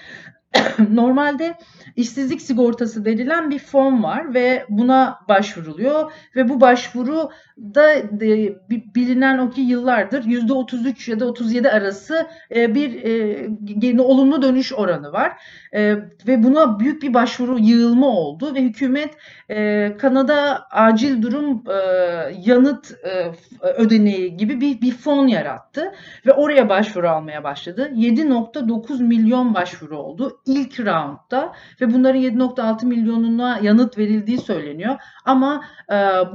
Normalde 0.89 1.55
işsizlik 1.95 2.41
sigortası 2.41 3.05
denilen 3.05 3.50
bir 3.50 3.60
fon 3.60 4.03
var 4.03 4.33
ve 4.33 4.65
buna 4.69 5.19
başvuruluyor 5.27 6.12
ve 6.36 6.50
bu 6.50 6.62
başvuru 6.62 7.29
da 7.62 7.94
e, 7.94 8.56
bilinen 8.96 9.38
o 9.38 9.50
ki 9.50 9.62
yıllardır 9.62 10.24
yüzde 10.24 10.53
33 10.53 11.08
ya 11.08 11.20
da 11.20 11.25
37 11.25 11.70
arası 11.70 12.27
e, 12.56 12.75
bir 12.75 13.03
e, 13.98 14.01
olumlu 14.01 14.41
dönüş 14.41 14.74
oranı 14.74 15.12
var 15.12 15.32
ve 16.27 16.44
buna 16.44 16.80
büyük 16.80 17.03
bir 17.03 17.13
başvuru 17.13 17.60
yığılma 17.60 18.08
oldu 18.08 18.56
ve 18.56 18.62
hükümet 18.62 19.18
Kanada 19.98 20.68
acil 20.72 21.22
durum 21.22 21.63
yanıt 22.46 22.91
ödeneği 23.62 24.38
gibi 24.38 24.62
bir, 24.62 24.82
bir 24.82 24.91
fon 24.91 25.27
yarattı 25.27 25.91
ve 26.25 26.34
oraya 26.34 26.70
başvuru 26.70 27.10
almaya 27.10 27.44
başladı. 27.44 27.91
7.9 27.96 29.03
milyon 29.03 29.53
başvuru 29.53 29.98
oldu 29.98 30.39
ilk 30.46 30.80
roundda 30.80 31.53
ve 31.82 31.94
bunların 31.94 32.22
7.6 32.22 32.86
milyonuna 32.86 33.60
yanıt 33.62 33.98
verildiği 33.98 34.38
söyleniyor. 34.38 34.96
Ama 35.25 35.63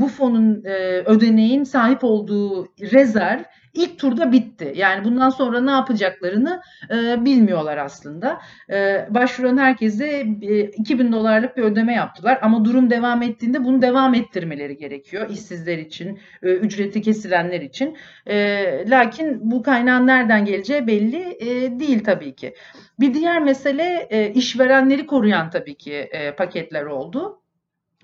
bu 0.01 0.09
fonun 0.09 0.65
e, 0.65 1.03
ödeneğin 1.17 1.65
sahip 1.65 2.05
olduğu 2.05 2.67
rezerv 2.81 3.43
ilk 3.77 3.99
turda 3.99 4.33
bitti. 4.33 4.73
Yani 4.77 5.05
bundan 5.05 5.31
sonra 5.31 5.61
ne 5.61 5.71
yapacaklarını 5.71 6.61
e, 6.91 7.25
bilmiyorlar 7.25 7.77
aslında. 7.77 8.41
E, 8.71 9.07
başvuran 9.11 9.59
herkese 9.59 10.27
e, 10.43 10.61
2000 10.61 11.13
dolarlık 11.13 11.57
bir 11.57 11.63
ödeme 11.63 11.95
yaptılar 11.95 12.39
ama 12.43 12.65
durum 12.65 12.91
devam 12.91 13.23
ettiğinde 13.23 13.65
bunu 13.65 13.83
devam 13.83 14.15
ettirmeleri 14.15 14.77
gerekiyor 14.77 15.31
işsizler 15.31 15.79
için, 15.79 16.19
e, 16.43 16.49
ücreti 16.49 17.03
kesilenler 17.03 17.61
için. 17.61 17.97
E, 18.27 18.91
lakin 18.91 19.51
bu 19.51 19.63
kaynağın 19.63 20.07
nereden 20.07 20.45
geleceği 20.45 20.87
belli 20.87 21.37
e, 21.41 21.81
değil 21.81 22.05
tabii 22.05 22.35
ki. 22.35 22.55
Bir 23.01 23.15
diğer 23.15 23.43
mesele 23.43 24.07
e, 24.11 24.33
işverenleri 24.33 25.07
koruyan 25.07 25.51
tabii 25.51 25.75
ki 25.75 25.93
e, 25.93 26.37
paketler 26.37 26.85
oldu. 26.85 27.41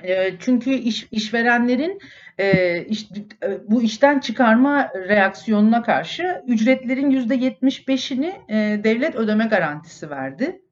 E, 0.05 0.35
çünkü 0.39 0.71
iş, 0.71 1.09
işverenlerin 1.11 2.01
e, 2.39 2.79
iş, 2.85 3.09
e, 3.43 3.71
bu 3.71 3.83
işten 3.83 4.19
çıkarma 4.19 4.91
reaksiyonuna 4.95 5.83
karşı 5.83 6.43
ücretlerin 6.47 7.11
%75'ini 7.11 8.33
e, 8.49 8.85
devlet 8.85 9.15
ödeme 9.15 9.47
garantisi 9.47 10.11
verdi. 10.11 10.63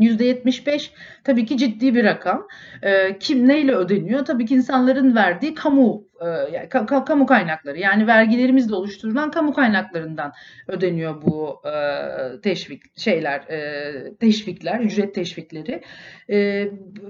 %75 0.00 0.90
tabii 1.24 1.46
ki 1.46 1.56
ciddi 1.56 1.94
bir 1.94 2.04
rakam. 2.04 2.48
E, 2.82 3.18
kim 3.18 3.48
neyle 3.48 3.74
ödeniyor? 3.74 4.24
Tabii 4.24 4.46
ki 4.46 4.54
insanların 4.54 5.14
verdiği 5.14 5.54
kamu 5.54 6.07
e, 6.20 6.68
kamu 7.06 7.26
kaynakları 7.26 7.78
yani 7.78 8.06
vergilerimizle 8.06 8.74
oluşturulan 8.74 9.30
kamu 9.30 9.54
kaynaklarından 9.54 10.32
ödeniyor 10.68 11.22
bu 11.22 11.62
e, 11.64 12.40
teşvik 12.40 12.98
şeyler 12.98 13.40
e, 13.40 13.92
teşvikler 14.20 14.80
ücret 14.80 15.14
teşvikleri. 15.14 15.82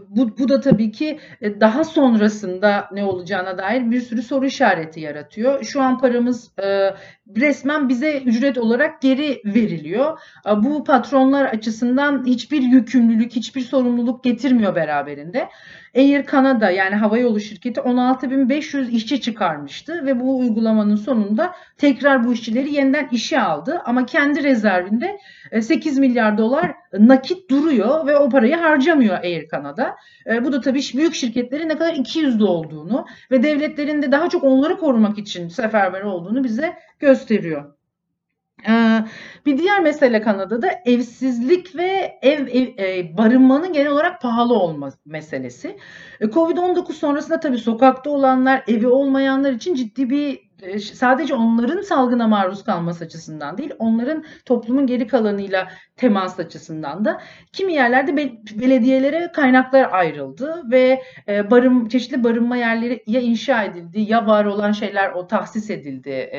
Bu, 0.08 0.38
bu 0.38 0.48
da 0.48 0.60
tabii 0.60 0.92
ki 0.92 1.18
daha 1.42 1.84
sonrasında 1.84 2.88
ne 2.92 3.04
olacağına 3.04 3.58
dair 3.58 3.90
bir 3.90 4.00
sürü 4.00 4.22
soru 4.22 4.46
işareti 4.46 5.00
yaratıyor. 5.00 5.64
Şu 5.64 5.82
an 5.82 5.98
paramız 5.98 6.52
resmen 7.36 7.88
bize 7.88 8.18
ücret 8.18 8.58
olarak 8.58 9.02
geri 9.02 9.42
veriliyor. 9.44 10.18
Bu 10.56 10.84
patronlar 10.84 11.44
açısından 11.44 12.26
hiçbir 12.26 12.62
yükümlülük 12.62 13.32
hiçbir 13.32 13.60
sorumluluk 13.60 14.24
getirmiyor 14.24 14.74
beraberinde 14.74 15.48
Air 15.96 16.26
Canada 16.26 16.70
yani 16.70 16.94
havayolu 16.94 17.40
şirketi 17.40 17.80
16.500 17.80 18.90
işçi 18.90 19.20
çıkarmıştı 19.20 20.06
ve 20.06 20.20
bu 20.20 20.38
uygulamanın 20.38 20.96
sonunda 20.96 21.54
tekrar 21.76 22.24
bu 22.24 22.32
işçileri 22.32 22.74
yeniden 22.74 23.08
işe 23.12 23.40
aldı 23.40 23.82
ama 23.84 24.06
kendi 24.06 24.42
rezervinde 24.42 25.18
8 25.60 25.98
e, 25.98 26.00
milyar 26.00 26.38
dolar 26.38 26.74
nakit 26.98 27.50
duruyor 27.50 28.06
ve 28.06 28.16
o 28.16 28.28
parayı 28.28 28.56
harcamıyor 28.56 29.18
Air 29.18 29.48
Canada. 29.48 29.96
E, 30.26 30.44
bu 30.44 30.52
da 30.52 30.60
tabii 30.60 30.80
büyük 30.94 31.14
şirketlerin 31.14 31.68
ne 31.68 31.78
kadar 31.78 31.94
ikiyüzlü 31.94 32.44
olduğunu 32.44 33.06
ve 33.30 33.42
devletlerin 33.42 34.02
de 34.02 34.12
daha 34.12 34.28
çok 34.28 34.44
onları 34.44 34.78
korumak 34.78 35.18
için 35.18 35.48
seferber 35.48 36.02
olduğunu 36.02 36.44
bize 36.44 36.76
gösteriyor. 37.00 37.77
Ee, 38.66 39.04
bir 39.46 39.58
diğer 39.58 39.80
mesele 39.80 40.20
Kanada'da 40.20 40.68
evsizlik 40.84 41.76
ve 41.76 42.18
ev, 42.22 42.46
ev 42.46 42.68
e, 42.78 43.16
barınmanın 43.18 43.72
genel 43.72 43.90
olarak 43.90 44.22
pahalı 44.22 44.54
olma 44.54 44.90
meselesi. 45.06 45.78
E, 46.20 46.24
Covid-19 46.24 46.92
sonrasında 46.92 47.40
tabii 47.40 47.58
sokakta 47.58 48.10
olanlar, 48.10 48.64
evi 48.68 48.86
olmayanlar 48.86 49.52
için 49.52 49.74
ciddi 49.74 50.10
bir 50.10 50.48
e, 50.62 50.78
sadece 50.78 51.34
onların 51.34 51.80
salgına 51.80 52.28
maruz 52.28 52.64
kalması 52.64 53.04
açısından 53.04 53.58
değil, 53.58 53.72
onların 53.78 54.24
toplumun 54.44 54.86
geri 54.86 55.06
kalanıyla 55.06 55.68
temas 55.96 56.40
açısından 56.40 57.04
da 57.04 57.20
kimi 57.52 57.72
yerlerde 57.72 58.16
be, 58.16 58.30
belediyelere 58.60 59.32
kaynaklar 59.32 59.88
ayrıldı 59.92 60.62
ve 60.70 61.02
barın 61.50 61.88
çeşitli 61.88 62.24
barınma 62.24 62.56
yerleri 62.56 63.02
ya 63.06 63.20
inşa 63.20 63.64
edildi 63.64 64.00
ya 64.00 64.26
var 64.26 64.44
olan 64.44 64.72
şeyler 64.72 65.10
o 65.10 65.26
tahsis 65.26 65.70
edildi. 65.70 66.30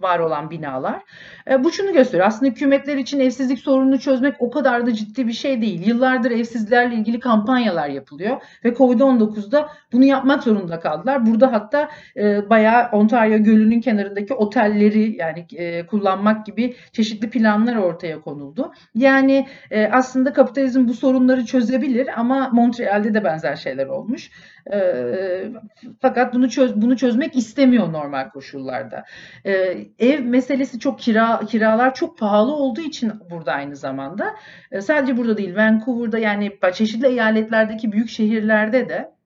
Var 0.00 0.18
olan 0.18 0.50
binalar. 0.50 1.02
E, 1.50 1.64
bu 1.64 1.72
şunu 1.72 1.92
gösteriyor. 1.92 2.26
Aslında 2.26 2.50
hükümetler 2.50 2.96
için 2.96 3.20
evsizlik 3.20 3.58
sorununu 3.58 3.98
çözmek 3.98 4.34
o 4.38 4.50
kadar 4.50 4.86
da 4.86 4.94
ciddi 4.94 5.26
bir 5.26 5.32
şey 5.32 5.62
değil. 5.62 5.86
Yıllardır 5.86 6.30
evsizlerle 6.30 6.94
ilgili 6.94 7.20
kampanyalar 7.20 7.88
yapılıyor 7.88 8.42
ve 8.64 8.68
Covid-19'da 8.68 9.68
bunu 9.92 10.04
yapmak 10.04 10.42
zorunda 10.42 10.80
kaldılar. 10.80 11.26
Burada 11.26 11.52
hatta 11.52 11.88
e, 12.16 12.50
bayağı 12.50 12.88
Ontario 12.92 13.38
Gölü'nün 13.38 13.80
kenarındaki 13.80 14.34
otelleri 14.34 15.16
yani 15.16 15.46
e, 15.56 15.86
kullanmak 15.86 16.46
gibi 16.46 16.76
çeşitli 16.92 17.30
planlar 17.30 17.76
ortaya 17.76 18.20
konuldu. 18.20 18.72
Yani 18.94 19.46
aslında 19.92 20.32
kapitalizm 20.32 20.88
bu 20.88 20.94
sorunları 20.94 21.44
çözebilir 21.44 22.20
ama 22.20 22.48
Montreal'de 22.52 23.14
de 23.14 23.24
benzer 23.24 23.56
şeyler 23.56 23.86
olmuş. 23.86 24.30
E, 24.72 25.52
fakat 26.00 26.34
bunu 26.34 26.50
çöz 26.50 26.76
bunu 26.76 26.96
çözmek 26.96 27.36
istemiyor 27.36 27.92
normal 27.92 28.30
koşullarda. 28.30 29.04
E, 29.44 29.52
ev 29.98 30.20
meselesi 30.20 30.78
çok 30.78 31.00
kira 31.00 31.40
kiralar 31.48 31.94
çok 31.94 32.18
pahalı 32.18 32.52
olduğu 32.52 32.80
için 32.80 33.12
burada 33.30 33.52
aynı 33.52 33.76
zamanda. 33.76 34.34
E, 34.72 34.80
sadece 34.80 35.16
burada 35.16 35.36
değil 35.36 35.56
Vancouver'da 35.56 36.18
yani 36.18 36.58
çeşitli 36.74 37.06
eyaletlerdeki 37.06 37.92
büyük 37.92 38.08
şehirlerde 38.08 38.88
de 38.88 39.17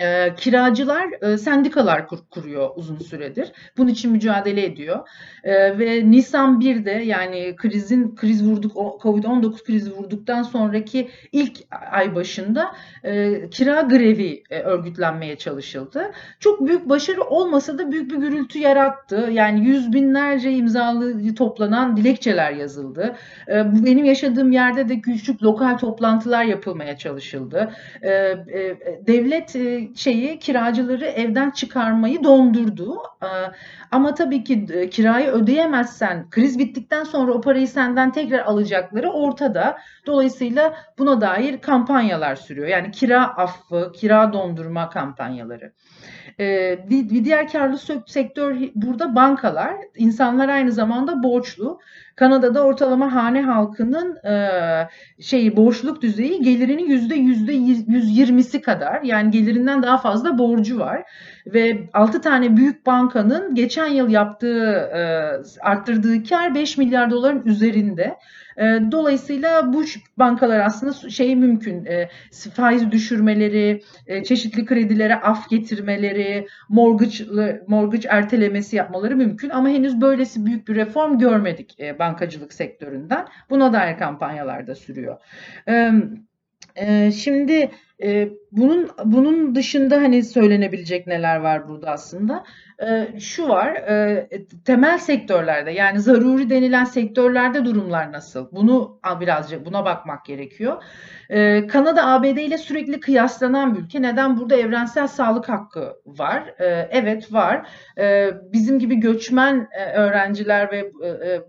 e, 0.00 0.34
kiracılar 0.34 1.32
e, 1.32 1.38
sendikalar 1.38 2.08
kur, 2.08 2.18
kuruyor 2.30 2.70
uzun 2.76 2.98
süredir. 2.98 3.52
Bunun 3.76 3.88
için 3.88 4.12
mücadele 4.12 4.64
ediyor. 4.64 5.08
E, 5.44 5.78
ve 5.78 6.10
Nisan 6.10 6.60
1'de 6.60 6.90
yani 6.90 7.56
krizin 7.56 8.14
kriz 8.14 8.44
vurduk 8.44 8.72
Covid-19 8.76 9.64
krizi 9.64 9.92
vurduktan 9.92 10.42
sonraki 10.42 11.08
ilk 11.32 11.58
ay 11.90 12.14
başında 12.14 12.74
e, 13.04 13.40
kira 13.50 13.80
grevi 13.80 14.42
e, 14.50 14.58
örgütlenmeye 14.58 15.36
çalışıldı. 15.36 16.12
Çok 16.40 16.66
büyük 16.66 16.88
başarı 16.88 17.22
olmasa 17.22 17.78
da 17.78 17.92
büyük 17.92 18.10
bir 18.10 18.16
gürültü 18.16 18.58
yarattı. 18.58 19.28
Yani 19.32 19.66
yüz 19.66 19.92
binlerce 19.92 20.52
imzalı 20.52 21.34
toplanan 21.34 21.96
dilekçeler 21.96 22.52
yazıldı. 22.52 23.16
E, 23.48 23.84
benim 23.84 24.04
yaşadığım 24.04 24.52
yerde 24.52 24.88
de 24.88 25.00
küçük 25.00 25.42
lokal 25.42 25.78
toplantılar 25.78 26.44
yapılmaya 26.44 26.96
çalışıldı. 26.96 27.72
E, 28.02 28.10
e, 28.10 28.76
devlet 29.06 29.56
e, 29.56 29.81
şeyi 29.96 30.38
kiracıları 30.38 31.04
evden 31.04 31.50
çıkarmayı 31.50 32.24
dondurdu. 32.24 32.98
E, 33.22 33.28
ama 33.90 34.14
tabii 34.14 34.44
ki 34.44 34.66
e, 34.72 34.90
kirayı 34.90 35.28
ödeyemezsen 35.28 36.30
kriz 36.30 36.58
bittikten 36.58 37.04
sonra 37.04 37.32
o 37.32 37.40
parayı 37.40 37.68
senden 37.68 38.12
tekrar 38.12 38.38
alacakları 38.38 39.10
ortada. 39.10 39.78
Dolayısıyla 40.06 40.74
buna 40.98 41.20
dair 41.20 41.60
kampanyalar 41.60 42.36
sürüyor. 42.36 42.68
Yani 42.68 42.90
kira 42.90 43.36
affı, 43.36 43.92
kira 43.94 44.32
dondurma 44.32 44.90
kampanyaları. 44.90 45.72
Ee, 46.40 46.78
bir 46.90 47.24
diğer 47.24 47.52
karlı 47.52 47.78
sektör 48.06 48.56
burada 48.74 49.14
bankalar. 49.14 49.74
İnsanlar 49.96 50.48
aynı 50.48 50.72
zamanda 50.72 51.22
borçlu. 51.22 51.80
Kanada'da 52.16 52.64
ortalama 52.64 53.14
hane 53.14 53.42
halkının 53.42 54.16
e, 54.16 54.48
şeyi 55.20 55.56
borçluk 55.56 56.02
düzeyi 56.02 56.42
gelirinin 56.42 56.88
yüzde 56.88 57.14
yüzde 57.14 57.52
120'si 57.52 58.60
kadar. 58.60 59.02
Yani 59.02 59.30
gelirinden 59.30 59.82
daha 59.82 59.98
fazla 59.98 60.38
borcu 60.38 60.78
var. 60.78 61.02
Ve 61.46 61.88
6 61.92 62.20
tane 62.20 62.56
büyük 62.56 62.86
bankanın 62.86 63.54
geçen 63.54 63.86
yıl 63.86 64.08
yaptığı 64.08 64.74
e, 64.94 65.00
arttırdığı 65.60 66.24
kar 66.24 66.54
5 66.54 66.78
milyar 66.78 67.10
doların 67.10 67.42
üzerinde. 67.44 68.16
E, 68.56 68.62
dolayısıyla 68.92 69.72
bu 69.72 69.84
bankalar 70.16 70.60
aslında 70.60 71.10
şeyi 71.10 71.36
mümkün 71.36 71.84
e, 71.84 72.08
faiz 72.54 72.90
düşürmeleri, 72.90 73.82
e, 74.06 74.24
çeşitli 74.24 74.64
kredilere 74.64 75.14
af 75.16 75.50
getirmeleri, 75.50 76.46
mortgage, 76.68 77.60
mortgage 77.66 78.08
ertelemesi 78.08 78.76
yapmaları 78.76 79.16
mümkün. 79.16 79.50
Ama 79.50 79.68
henüz 79.68 80.00
böylesi 80.00 80.46
büyük 80.46 80.68
bir 80.68 80.74
reform 80.74 81.18
görmedik 81.18 81.78
bankacılık 81.98 82.52
sektöründen. 82.52 83.26
Buna 83.50 83.72
dair 83.72 83.98
kampanyalar 83.98 84.66
da 84.66 84.74
sürüyor. 84.74 85.16
Şimdi 87.12 87.70
bunun 88.52 88.88
bunun 89.04 89.54
dışında 89.54 89.96
hani 89.96 90.22
söylenebilecek 90.22 91.06
neler 91.06 91.36
var 91.36 91.68
burada 91.68 91.90
aslında? 91.90 92.44
Şu 93.18 93.48
var, 93.48 93.84
temel 94.64 94.98
sektörlerde 94.98 95.70
yani 95.70 96.00
zaruri 96.00 96.50
denilen 96.50 96.84
sektörlerde 96.84 97.64
durumlar 97.64 98.12
nasıl? 98.12 98.48
Bunu 98.52 99.00
birazcık 99.20 99.66
buna 99.66 99.84
bakmak 99.84 100.24
gerekiyor. 100.24 100.82
Kanada 101.68 102.06
ABD 102.06 102.24
ile 102.24 102.58
sürekli 102.58 103.00
kıyaslanan 103.00 103.74
bir 103.74 103.80
ülke. 103.80 104.02
Neden? 104.02 104.36
Burada 104.36 104.56
evrensel 104.56 105.06
sağlık 105.06 105.48
hakkı 105.48 105.96
var. 106.06 106.54
Evet 106.90 107.32
var. 107.32 107.66
Bizim 108.52 108.78
gibi 108.78 108.96
göçmen 108.96 109.68
öğrenciler 109.94 110.72
ve 110.72 110.92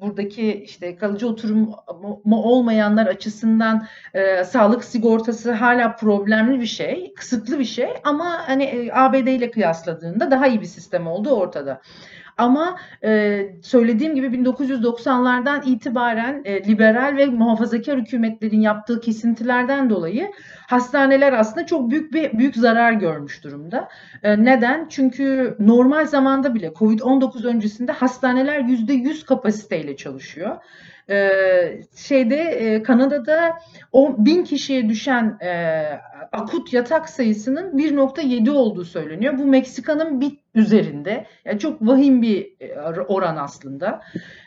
buradaki 0.02 0.64
işte 0.64 0.96
kalıcı 0.96 1.28
oturumu 1.28 2.44
olmayanlar 2.44 3.08
açısından 3.08 3.88
sağlık 4.46 4.84
sigortası 4.84 5.52
hala 5.52 5.96
problemli 6.44 6.62
bir 6.62 6.68
şey, 6.68 7.14
kısıtlı 7.14 7.60
bir 7.60 7.66
şey 7.66 7.90
ama 8.04 8.48
hani 8.48 8.90
ABD 8.94 9.28
ile 9.28 9.52
kıyasladığında 9.52 10.32
daha 10.32 10.48
iyi 10.48 10.62
bir 10.62 10.66
sistem 10.66 11.08
olduğu 11.08 11.36
ortada. 11.36 11.82
Ama 12.38 12.80
e, 13.04 13.42
söylediğim 13.62 14.16
gibi 14.16 14.28
1990'lardan 14.28 15.66
itibaren 15.66 16.42
e, 16.46 16.68
liberal 16.68 17.18
ve 17.18 17.26
muhafazakar 17.26 18.00
hükümetlerin 18.00 18.62
yaptığı 18.62 19.02
kesintilerden 19.02 19.90
dolayı 19.90 20.32
hastaneler 20.68 21.34
aslında 21.34 21.66
çok 21.66 21.92
büyük 21.92 22.14
bir 22.14 22.38
büyük 22.38 22.56
zarar 22.56 22.92
görmüş 22.92 23.44
durumda. 23.44 23.90
E, 24.24 24.44
neden? 24.44 24.88
Çünkü 24.90 25.56
normal 25.60 26.06
zamanda 26.06 26.56
bile 26.56 26.68
Covid-19 26.68 27.48
öncesinde 27.48 27.92
hastaneler 27.92 28.60
%100 28.60 29.26
kapasiteyle 29.26 29.96
çalışıyor. 29.96 30.58
Ee, 31.10 31.82
şeyde 31.96 32.36
e, 32.36 32.84
Kanada'da 32.84 33.58
o 33.92 34.16
bin 34.18 34.44
kişiye 34.44 34.90
düşen 34.90 35.38
e, 35.42 35.50
akut 36.32 36.74
yatak 36.74 37.10
sayısının 37.10 37.78
1.7 37.78 38.52
olduğu 38.52 38.86
söyleniyor. 38.86 39.38
Bu 39.38 39.46
Meksika'nın 39.46 40.22
bir 40.22 40.44
üzerinde. 40.56 41.26
Yani 41.46 41.60
çok 41.60 41.82
vahim 41.82 42.22
bir 42.22 42.54
e, 42.60 42.80
oran 43.02 43.38
aslında. 43.38 44.02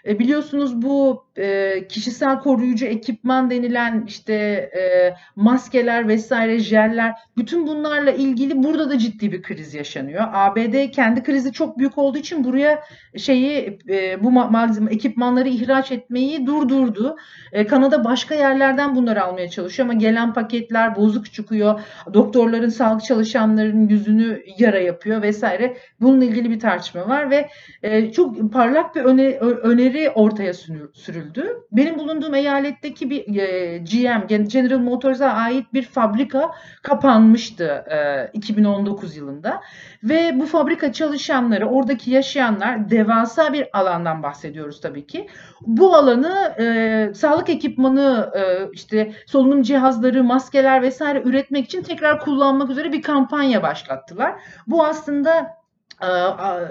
E, 0.07 0.19
biliyorsunuz 0.19 0.83
bu 0.83 1.25
e, 1.37 1.89
kişisel 1.89 2.41
koruyucu 2.41 2.87
ekipman 2.87 3.51
denilen 3.51 4.05
işte 4.07 4.35
e, 4.35 5.15
maskeler 5.37 6.09
vesaire 6.09 6.59
jeller 6.59 7.15
bütün 7.37 7.67
bunlarla 7.67 8.11
ilgili 8.11 8.63
burada 8.63 8.91
da 8.91 8.99
ciddi 8.99 9.33
bir 9.33 9.43
kriz 9.43 9.75
yaşanıyor. 9.75 10.25
ABD 10.33 10.91
kendi 10.91 11.23
krizi 11.23 11.53
çok 11.53 11.79
büyük 11.79 11.99
olduğu 11.99 12.19
için 12.19 12.45
buraya 12.45 12.83
şeyi 13.17 13.79
e, 13.89 14.25
bu 14.25 14.31
malzeme 14.31 14.93
ekipmanları 14.93 15.49
ihraç 15.49 15.93
etmeyi 15.93 16.47
durdurdu. 16.47 17.17
E, 17.53 17.67
Kanada 17.67 18.05
başka 18.05 18.35
yerlerden 18.35 18.97
bunları 18.97 19.25
almaya 19.25 19.51
çalışıyor 19.51 19.89
ama 19.89 19.99
gelen 19.99 20.33
paketler 20.33 20.97
bozuk 20.97 21.33
çıkıyor. 21.33 21.66
Doktorların, 22.15 22.69
sağlık 22.69 23.05
çalışanlarının 23.05 23.89
yüzünü 23.89 24.43
yara 24.59 24.79
yapıyor 24.79 25.23
vesaire. 25.23 25.77
Bununla 26.01 26.25
ilgili 26.25 26.51
bir 26.51 26.61
tartışma 26.61 27.09
var 27.09 27.31
ve 27.31 27.49
e, 27.83 28.13
çok 28.13 28.53
parlak 28.53 28.97
bir 28.97 29.01
öne, 29.01 29.29
öneri 29.39 30.11
ortaya 30.11 30.55
sürüldü. 30.95 31.47
Benim 31.73 31.99
bulunduğum 31.99 32.35
eyaletteki 32.35 33.11
bir 33.11 33.37
e, 33.37 33.79
GM, 33.79 34.45
General 34.45 34.79
Motors'a 34.79 35.27
ait 35.27 35.73
bir 35.75 35.83
fabrika 35.83 36.51
kapanmıştı 36.83 37.85
e, 37.91 38.31
2019 38.33 39.17
yılında 39.17 39.61
ve 40.05 40.41
bu 40.41 40.47
fabrika 40.47 40.93
çalışanları, 40.93 41.67
oradaki 41.67 42.11
yaşayanlar 42.11 42.91
devasa 42.91 43.53
bir 43.53 43.79
alandan 43.79 44.23
bahsediyoruz 44.23 44.81
tabii 44.81 45.07
ki. 45.07 45.29
Bu 45.61 45.95
alanı 45.95 46.55
e, 46.61 47.15
sağlık 47.15 47.49
ekipmanı, 47.49 48.31
e, 48.37 48.71
işte 48.73 49.13
solunum 49.27 49.63
cihazları, 49.63 50.25
maskeler 50.25 50.83
vesaire 50.83 51.19
üretmek 51.57 51.65
için 51.65 51.83
tekrar 51.83 52.21
kullanmak 52.21 52.71
üzere 52.71 52.93
bir 52.93 53.03
kampanya 53.03 53.63
başlattılar. 53.63 54.35
Bu 54.67 54.85
aslında 54.85 55.57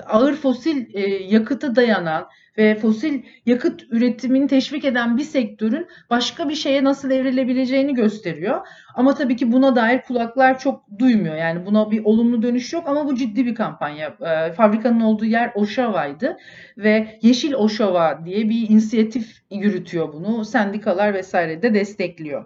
ağır 0.08 0.36
fosil 0.36 0.86
yakıta 1.32 1.76
dayanan 1.76 2.28
ve 2.58 2.76
fosil 2.76 3.24
yakıt 3.46 3.84
üretimini 3.90 4.48
teşvik 4.48 4.86
eden 4.86 5.18
bir 5.18 5.24
sektörün 5.24 5.88
başka 6.10 6.50
bir 6.50 6.56
şeye 6.56 6.84
nasıl 6.84 7.12
evrilebileceğini 7.12 7.94
gösteriyor. 7.94 8.68
Ama 8.96 9.16
tabii 9.16 9.36
ki 9.36 9.52
buna 9.52 9.76
dair 9.76 10.02
kulaklar 10.02 10.60
çok 10.60 10.84
duymuyor. 11.00 11.36
Yani 11.36 11.66
buna 11.66 11.92
bir 11.92 12.06
olumlu 12.06 12.42
dönüş 12.42 12.74
yok 12.74 12.88
ama 12.88 13.06
bu 13.06 13.16
ciddi 13.16 13.46
bir 13.46 13.56
kampanya. 13.56 14.16
Fabrikanın 14.58 15.00
olduğu 15.00 15.26
yer 15.26 15.52
Oşava'ydı 15.56 16.38
ve 16.78 17.20
Yeşil 17.22 17.54
Oşava 17.54 18.26
diye 18.26 18.50
bir 18.50 18.70
inisiyatif 18.70 19.42
yürütüyor 19.52 20.14
bunu. 20.14 20.46
Sendikalar 20.46 21.14
vesaire 21.14 21.62
de 21.62 21.74
destekliyor. 21.74 22.46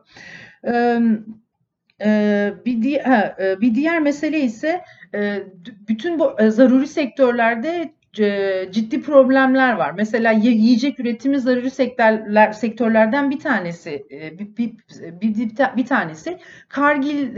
Bir 2.65 2.81
diğer, 2.81 3.37
bir 3.61 3.75
diğer 3.75 3.99
mesele 3.99 4.39
ise 4.39 4.81
bütün 5.87 6.19
bu 6.19 6.35
zaruri 6.47 6.87
sektörlerde 6.87 7.93
ciddi 8.71 9.01
problemler 9.01 9.73
var. 9.73 9.91
Mesela 9.91 10.31
yiyecek 10.31 10.99
üretimi 10.99 11.39
zaruri 11.39 11.71
sektörler, 11.71 12.51
sektörlerden 12.51 13.29
bir 13.29 13.39
tanesi 13.39 14.07
bir, 14.39 14.57
bir, 14.57 14.73
bir, 15.21 15.57
bir 15.77 15.85
tanesi 15.85 16.37
Kargil 16.69 17.35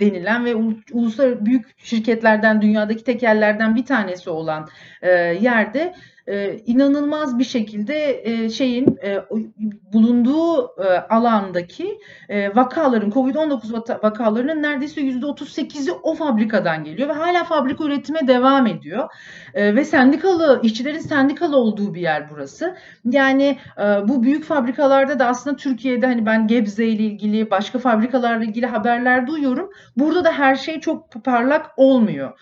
denilen 0.00 0.44
ve 0.44 0.54
uluslararası 0.92 1.46
büyük 1.46 1.66
şirketlerden 1.78 2.62
dünyadaki 2.62 3.04
tekellerden 3.04 3.76
bir 3.76 3.84
tanesi 3.84 4.30
olan 4.30 4.68
yerde 5.40 5.94
e, 6.26 6.56
inanılmaz 6.66 7.38
bir 7.38 7.44
şekilde 7.44 8.22
e, 8.24 8.50
şeyin 8.50 8.98
e, 9.02 9.18
bulunduğu 9.92 10.64
e, 10.64 10.98
alandaki 11.08 11.98
vakaların 12.54 13.10
COVID-19 13.10 14.02
vakalarının 14.02 14.62
neredeyse 14.62 15.00
%38'i 15.00 15.92
o 16.02 16.14
fabrikadan 16.14 16.84
geliyor 16.84 17.08
ve 17.08 17.12
hala 17.12 17.44
fabrika 17.44 17.84
üretime 17.84 18.26
devam 18.26 18.66
ediyor. 18.66 19.08
Ve 19.54 19.84
sendikalı 19.84 20.60
işçilerin 20.62 20.98
sendikalı 20.98 21.56
olduğu 21.56 21.94
bir 21.94 22.00
yer 22.00 22.30
burası. 22.30 22.76
Yani 23.04 23.58
bu 24.04 24.22
büyük 24.22 24.44
fabrikalarda 24.44 25.18
da 25.18 25.26
aslında 25.26 25.56
Türkiye'de 25.56 26.06
hani 26.06 26.26
ben 26.26 26.46
Gebze 26.46 26.86
ile 26.86 27.02
ilgili 27.02 27.50
başka 27.50 27.78
fabrikalarla 27.78 28.44
ilgili 28.44 28.66
haberler 28.66 29.26
duyuyorum. 29.26 29.70
Burada 29.96 30.24
da 30.24 30.32
her 30.32 30.54
şey 30.54 30.80
çok 30.80 31.24
parlak 31.24 31.66
olmuyor. 31.76 32.38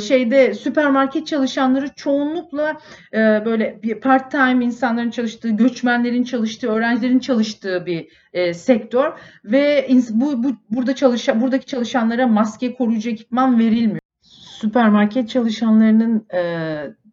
Şeyde 0.00 0.54
süpermarket 0.54 1.26
çalışanları 1.26 1.88
çoğunlukla 1.88 2.76
e, 3.14 3.42
böyle 3.44 3.82
bir 3.82 4.00
part 4.00 4.30
time 4.30 4.64
insanların 4.64 5.10
çalıştığı, 5.10 5.50
göçmenlerin 5.50 6.24
çalıştığı, 6.24 6.68
öğrencilerin 6.68 7.18
çalıştığı 7.18 7.86
bir 7.86 8.08
e, 8.32 8.54
sektör 8.54 9.12
ve 9.44 9.88
bu, 10.10 10.44
bu 10.44 10.52
burada 10.70 10.94
çalışan 10.94 11.40
buradaki 11.40 11.66
çalışanlara 11.66 12.26
maske 12.26 12.74
koruyucu 12.74 13.10
ekipman 13.10 13.58
verilmiyor. 13.58 13.98
Süpermarket 14.60 15.28
çalışanlarının 15.28 16.26
e, 16.34 16.42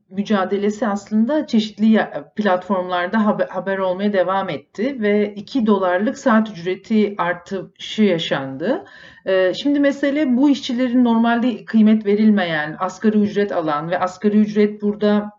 mücadelesi 0.10 0.88
aslında 0.88 1.48
çeşitli 1.48 2.02
platformlarda 2.36 3.26
haber, 3.26 3.48
haber 3.48 3.78
olmaya 3.78 4.14
devam 4.14 4.50
etti 4.50 5.02
ve 5.02 5.34
2 5.36 5.66
dolarlık 5.66 6.18
saat 6.18 6.50
ücreti 6.50 7.16
artışı 7.18 8.04
yaşandı. 8.04 8.86
Şimdi 9.62 9.80
mesele 9.80 10.38
bu 10.38 10.50
işçilerin 10.50 11.04
normalde 11.04 11.66
kıymet 11.66 12.06
verilmeyen, 12.06 12.76
asgari 12.80 13.18
ücret 13.18 13.52
alan 13.52 13.90
ve 13.90 14.00
asgari 14.00 14.38
ücret 14.38 14.82
burada 14.82 15.38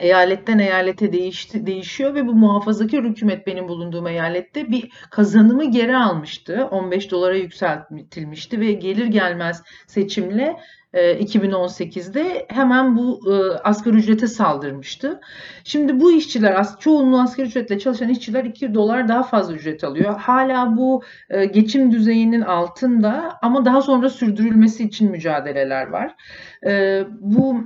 eyaletten 0.00 0.58
eyalete 0.58 1.12
değişti, 1.12 1.66
değişiyor 1.66 2.14
ve 2.14 2.26
bu 2.26 2.34
muhafazakar 2.34 3.04
hükümet 3.04 3.46
benim 3.46 3.68
bulunduğum 3.68 4.06
eyalette 4.06 4.70
bir 4.70 4.90
kazanımı 5.10 5.70
geri 5.70 5.96
almıştı. 5.96 6.68
15 6.70 7.10
dolara 7.10 7.36
yükseltilmişti 7.36 8.60
ve 8.60 8.72
gelir 8.72 9.06
gelmez 9.06 9.62
seçimle 9.86 10.56
2018'de 10.94 12.46
hemen 12.48 12.96
bu 12.96 13.20
e, 13.32 13.58
asgari 13.58 13.96
ücrete 13.96 14.26
saldırmıştı. 14.26 15.20
Şimdi 15.64 16.00
bu 16.00 16.12
işçiler, 16.12 16.66
çoğunluğu 16.80 17.20
asgari 17.20 17.46
ücretle 17.46 17.78
çalışan 17.78 18.08
işçiler 18.08 18.44
2 18.44 18.74
dolar 18.74 19.08
daha 19.08 19.22
fazla 19.22 19.54
ücret 19.54 19.84
alıyor. 19.84 20.18
Hala 20.18 20.76
bu 20.76 21.02
e, 21.30 21.44
geçim 21.44 21.92
düzeyinin 21.92 22.40
altında 22.40 23.38
ama 23.42 23.64
daha 23.64 23.82
sonra 23.82 24.10
sürdürülmesi 24.10 24.84
için 24.84 25.10
mücadeleler 25.10 25.86
var. 25.86 26.14
E, 26.66 27.02
bu 27.20 27.60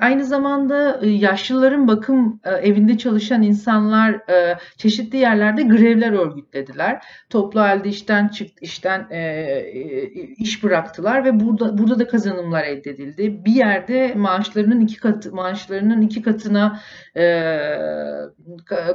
aynı 0.00 0.24
zamanda 0.24 1.00
yaşlıların 1.02 1.88
bakım 1.88 2.40
evinde 2.62 2.98
çalışan 2.98 3.42
insanlar 3.42 4.20
çeşitli 4.76 5.18
yerlerde 5.18 5.62
grevler 5.62 6.12
örgütlediler. 6.12 7.02
Toplu 7.30 7.60
halde 7.60 7.88
işten 7.88 8.28
çıktı, 8.28 8.64
işten 8.64 9.08
iş 10.36 10.64
bıraktılar 10.64 11.24
ve 11.24 11.40
burada 11.40 11.78
burada 11.78 11.98
da 11.98 12.08
kazanımlar 12.08 12.69
elde 12.70 12.90
edildi. 12.90 13.44
Bir 13.44 13.52
yerde 13.52 14.14
maaşlarının 14.14 14.80
iki 14.80 14.96
katı 14.96 15.34
maaşlarının 15.34 16.02
iki 16.02 16.22
katına 16.22 16.80
e, 17.16 17.24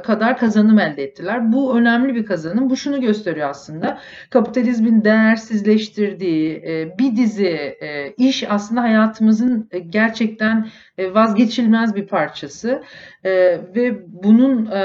kadar 0.04 0.38
kazanım 0.38 0.78
elde 0.78 1.02
ettiler. 1.02 1.52
Bu 1.52 1.78
önemli 1.78 2.14
bir 2.14 2.26
kazanım. 2.26 2.70
Bu 2.70 2.76
şunu 2.76 3.00
gösteriyor 3.00 3.50
aslında. 3.50 3.98
Kapitalizmin 4.30 5.04
değersizleştirdiği 5.04 6.62
e, 6.66 6.98
bir 6.98 7.16
dizi 7.16 7.46
e, 7.46 8.14
iş 8.18 8.50
aslında 8.50 8.82
hayatımızın 8.82 9.68
e, 9.70 9.78
gerçekten 9.78 10.68
e, 10.98 11.14
vazgeçilmez 11.14 11.94
bir 11.94 12.06
parçası 12.06 12.82
e, 13.24 13.30
ve 13.74 14.02
bunun 14.06 14.66
e, 14.66 14.80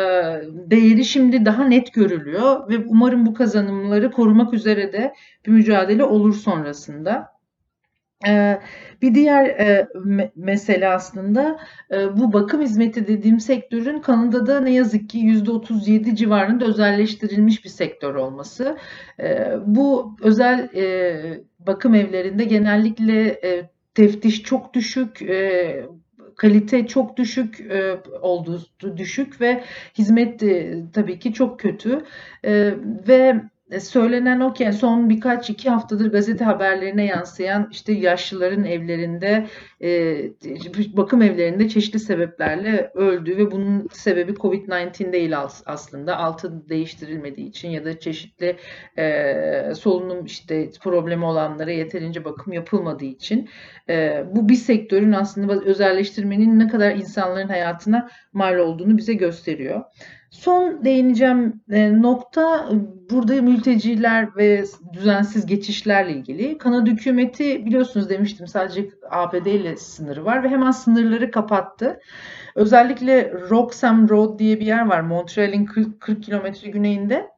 değeri 0.71 1.05
şimdi 1.05 1.45
daha 1.45 1.63
net 1.63 1.93
görülüyor 1.93 2.69
ve 2.69 2.77
umarım 2.87 3.25
bu 3.25 3.33
kazanımları 3.33 4.11
korumak 4.11 4.53
üzere 4.53 4.93
de 4.93 5.13
bir 5.45 5.51
mücadele 5.51 6.03
olur 6.03 6.33
sonrasında. 6.33 7.40
Bir 9.01 9.15
diğer 9.15 9.57
mesele 10.35 10.87
aslında 10.87 11.59
bu 11.91 12.33
bakım 12.33 12.61
hizmeti 12.61 13.07
dediğim 13.07 13.39
sektörün 13.39 13.99
Kanada'da 13.99 14.59
ne 14.59 14.73
yazık 14.73 15.09
ki 15.09 15.19
%37 15.19 16.15
civarında 16.15 16.65
özelleştirilmiş 16.65 17.65
bir 17.65 17.69
sektör 17.69 18.15
olması. 18.15 18.77
Bu 19.65 20.15
özel 20.21 20.69
bakım 21.59 21.95
evlerinde 21.95 22.43
genellikle 22.43 23.41
teftiş 23.93 24.43
çok 24.43 24.73
düşük, 24.73 25.19
kalite 26.35 26.87
çok 26.87 27.17
düşük 27.17 27.71
olduğu 28.21 28.61
düşük 28.97 29.41
ve 29.41 29.63
hizmet 29.97 30.39
tabii 30.93 31.19
ki 31.19 31.33
çok 31.33 31.59
kötü 31.59 32.05
ve 33.07 33.15
e, 33.15 33.41
söylenen 33.79 34.39
o 34.39 34.53
ki 34.53 34.73
son 34.73 35.09
birkaç 35.09 35.49
iki 35.49 35.69
haftadır 35.69 36.11
gazete 36.11 36.45
haberlerine 36.45 37.05
yansıyan 37.05 37.67
işte 37.71 37.93
yaşlıların 37.93 38.63
evlerinde 38.63 39.47
e, 39.83 39.89
bakım 40.97 41.21
evlerinde 41.21 41.69
çeşitli 41.69 41.99
sebeplerle 41.99 42.91
öldüğü 42.95 43.37
ve 43.37 43.51
bunun 43.51 43.87
sebebi 43.91 44.31
Covid-19 44.31 45.13
değil 45.13 45.39
aslında 45.65 46.17
altı 46.17 46.69
değiştirilmediği 46.69 47.49
için 47.49 47.69
ya 47.69 47.85
da 47.85 47.99
çeşitli 47.99 48.55
e, 48.97 49.75
solunum 49.75 50.25
işte 50.25 50.69
problemi 50.81 51.25
olanlara 51.25 51.71
yeterince 51.71 52.25
bakım 52.25 52.53
yapılmadığı 52.53 53.05
için 53.05 53.49
e, 53.89 54.23
bu 54.31 54.49
bir 54.49 54.55
sektörün 54.55 55.11
aslında 55.11 55.61
özelleştirmenin 55.65 56.59
ne 56.59 56.67
kadar 56.67 56.95
insanların 56.95 57.47
hayatına 57.47 58.09
mal 58.33 58.57
olduğunu 58.57 58.97
bize 58.97 59.13
gösteriyor. 59.13 59.81
Son 60.31 60.85
değineceğim 60.85 61.61
e, 61.71 62.01
nokta 62.01 62.69
burada 63.09 63.41
mülteciler 63.41 64.35
ve 64.37 64.63
düzensiz 64.93 65.45
geçişlerle 65.45 66.13
ilgili. 66.13 66.57
Kanada 66.57 66.89
hükümeti 66.89 67.65
biliyorsunuz 67.65 68.09
demiştim 68.09 68.47
sadece 68.47 68.89
ABD 69.09 69.45
ile 69.45 69.77
sınırı 69.77 70.25
var 70.25 70.43
ve 70.43 70.49
hemen 70.49 70.71
sınırları 70.71 71.31
kapattı. 71.31 71.99
Özellikle 72.55 73.33
Roxham 73.49 74.09
Road 74.09 74.39
diye 74.39 74.59
bir 74.59 74.65
yer 74.65 74.85
var 74.85 75.01
Montreal'in 75.01 75.65
40, 75.65 76.01
40 76.01 76.23
kilometre 76.23 76.71
güneyinde 76.71 77.30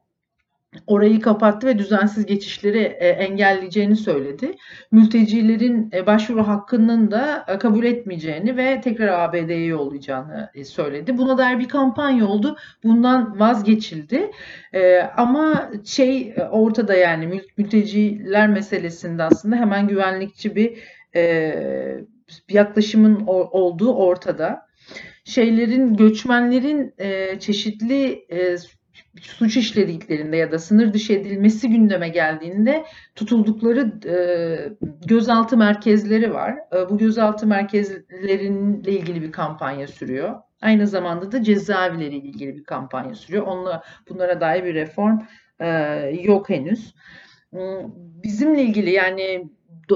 orayı 0.86 1.20
kapattı 1.20 1.66
ve 1.66 1.78
düzensiz 1.78 2.26
geçişleri 2.26 2.78
e, 2.78 3.08
engelleyeceğini 3.08 3.96
söyledi. 3.96 4.54
Mültecilerin 4.92 5.90
e, 5.92 6.06
başvuru 6.06 6.48
hakkının 6.48 7.10
da 7.10 7.44
e, 7.48 7.58
kabul 7.58 7.84
etmeyeceğini 7.84 8.56
ve 8.56 8.80
tekrar 8.80 9.08
ABD'ye 9.08 9.64
yollayacağını 9.64 10.50
söyledi. 10.64 11.18
Buna 11.18 11.38
dair 11.38 11.58
bir 11.58 11.68
kampanya 11.68 12.26
oldu. 12.26 12.56
Bundan 12.84 13.40
vazgeçildi. 13.40 14.30
Ama 15.16 15.70
şey 15.84 16.34
ortada 16.50 16.94
yani 16.94 17.42
mülteciler 17.56 18.48
meselesinde 18.48 19.22
aslında 19.22 19.56
hemen 19.56 19.88
güvenlikçi 19.88 20.56
bir 20.56 20.78
yaklaşımın 22.48 23.26
olduğu 23.26 23.94
ortada. 23.94 24.66
Şeylerin, 25.24 25.96
göçmenlerin 25.96 26.94
çeşitli 27.38 28.26
suç 29.20 29.56
işlediklerinde 29.56 30.36
ya 30.36 30.52
da 30.52 30.58
sınır 30.58 30.92
dışı 30.92 31.12
edilmesi 31.12 31.68
gündeme 31.68 32.08
geldiğinde 32.08 32.84
tutuldukları 33.14 33.92
e, 34.06 34.16
gözaltı 35.06 35.56
merkezleri 35.56 36.34
var. 36.34 36.54
E, 36.76 36.90
bu 36.90 36.98
gözaltı 36.98 37.46
merkezlerinle 37.46 38.92
ilgili 38.92 39.22
bir 39.22 39.32
kampanya 39.32 39.86
sürüyor. 39.86 40.34
Aynı 40.62 40.86
zamanda 40.86 41.32
da 41.32 41.42
cezaevleri 41.42 42.16
ilgili 42.16 42.56
bir 42.56 42.64
kampanya 42.64 43.14
sürüyor. 43.14 43.46
Onunla, 43.46 43.82
bunlara 44.08 44.40
dair 44.40 44.64
bir 44.64 44.74
reform 44.74 45.18
e, 45.60 45.68
yok 46.22 46.48
henüz. 46.50 46.94
Bizimle 48.24 48.62
ilgili 48.62 48.90
yani 48.90 49.50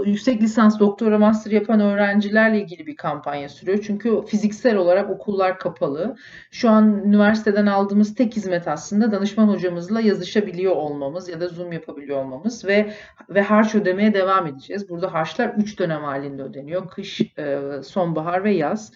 yüksek 0.05 0.43
lisans, 0.43 0.81
doktora, 0.81 1.19
master 1.19 1.51
yapan 1.51 1.81
öğrencilerle 1.81 2.61
ilgili 2.61 2.87
bir 2.87 2.97
kampanya 2.97 3.49
sürüyor. 3.49 3.79
Çünkü 3.87 4.23
fiziksel 4.27 4.77
olarak 4.77 5.11
okullar 5.11 5.59
kapalı. 5.59 6.17
Şu 6.51 6.71
an 6.71 7.03
üniversiteden 7.05 7.67
aldığımız 7.67 8.15
tek 8.15 8.37
hizmet 8.37 8.69
aslında 8.69 9.13
danışman 9.13 9.49
hocamızla 9.49 10.01
yazışabiliyor 10.01 10.77
olmamız 10.77 11.29
ya 11.29 11.41
da 11.41 11.49
Zoom 11.49 11.73
yapabiliyor 11.73 12.19
olmamız 12.19 12.65
ve 12.65 12.93
ve 13.29 13.43
harç 13.43 13.75
ödemeye 13.75 14.15
devam 14.15 14.47
edeceğiz. 14.47 14.89
Burada 14.89 15.15
harçlar 15.15 15.55
3 15.57 15.79
dönem 15.79 16.03
halinde 16.03 16.43
ödeniyor. 16.43 16.89
Kış, 16.89 17.21
e, 17.21 17.59
sonbahar 17.83 18.45
ve 18.45 18.55
yaz. 18.55 18.93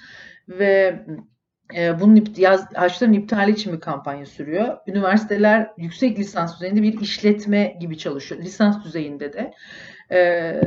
Ve 0.48 1.06
e, 1.76 2.00
bunun 2.00 2.24
yaz, 2.36 2.74
harçların 2.74 3.12
iptali 3.12 3.50
için 3.50 3.72
bir 3.72 3.80
kampanya 3.80 4.26
sürüyor. 4.26 4.76
Üniversiteler 4.86 5.70
yüksek 5.76 6.18
lisans 6.18 6.54
düzeyinde 6.54 6.82
bir 6.82 7.00
işletme 7.00 7.76
gibi 7.80 7.98
çalışıyor. 7.98 8.40
Lisans 8.42 8.84
düzeyinde 8.84 9.32
de. 9.32 9.54
Ee, 10.12 10.60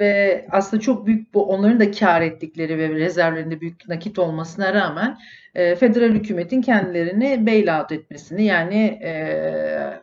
ve 0.00 0.46
aslında 0.50 0.82
çok 0.82 1.06
büyük 1.06 1.34
bu 1.34 1.46
onların 1.46 1.80
da 1.80 1.90
kar 1.90 2.22
ettikleri 2.22 2.78
ve 2.78 2.88
rezervlerinde 2.88 3.60
büyük 3.60 3.88
nakit 3.88 4.18
olmasına 4.18 4.74
rağmen 4.74 5.18
e, 5.54 5.76
federal 5.76 6.10
hükümetin 6.10 6.62
kendilerini 6.62 7.46
bailout 7.46 7.92
etmesini 7.92 8.44
yani 8.44 9.00
e, 9.02 9.10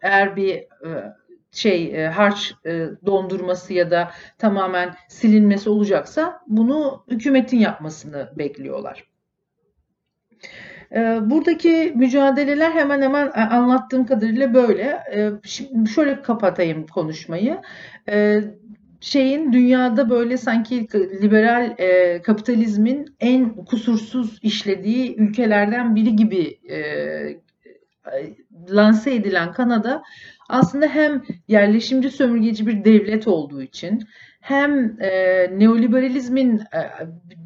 eğer 0.02 0.36
bir 0.36 0.56
e, 0.56 1.14
şey 1.52 2.04
e, 2.04 2.08
harç 2.08 2.54
e, 2.66 2.88
dondurması 3.06 3.74
ya 3.74 3.92
da 3.92 4.12
tamamen 4.38 4.96
silinmesi 5.10 5.70
olacaksa 5.70 6.42
bunu 6.48 7.06
hükümetin 7.12 7.60
yapmasını 7.60 8.32
bekliyorlar. 8.38 9.04
E, 10.96 11.30
buradaki 11.30 11.94
mücadeleler 11.96 12.72
hemen 12.72 13.02
hemen 13.02 13.32
anlattığım 13.32 14.06
kadarıyla 14.06 14.54
böyle. 14.54 14.84
E, 15.14 15.32
şimdi 15.44 15.90
şöyle 15.90 16.22
kapatayım 16.22 16.88
konuşmayı 16.88 17.62
şeyin 19.00 19.54
dünyada 19.54 20.10
böyle 20.10 20.38
sanki 20.38 20.88
liberal 21.22 21.76
e, 21.78 22.22
kapitalizmin 22.22 23.16
en 23.20 23.56
kusursuz 23.56 24.40
işlediği 24.42 25.16
ülkelerden 25.16 25.96
biri 25.96 26.16
gibi 26.16 26.60
e, 26.70 26.78
lanse 28.70 29.16
edilen 29.16 29.52
Kanada 29.52 30.04
aslında 30.50 30.88
hem 30.88 31.24
yerleşimci 31.48 32.12
sömürgeci 32.12 32.68
bir 32.68 32.84
devlet 32.84 33.28
olduğu 33.28 33.62
için 33.62 34.04
hem 34.48 35.02
e, 35.02 35.10
neoliberalizmin 35.60 36.60
e, 36.60 36.80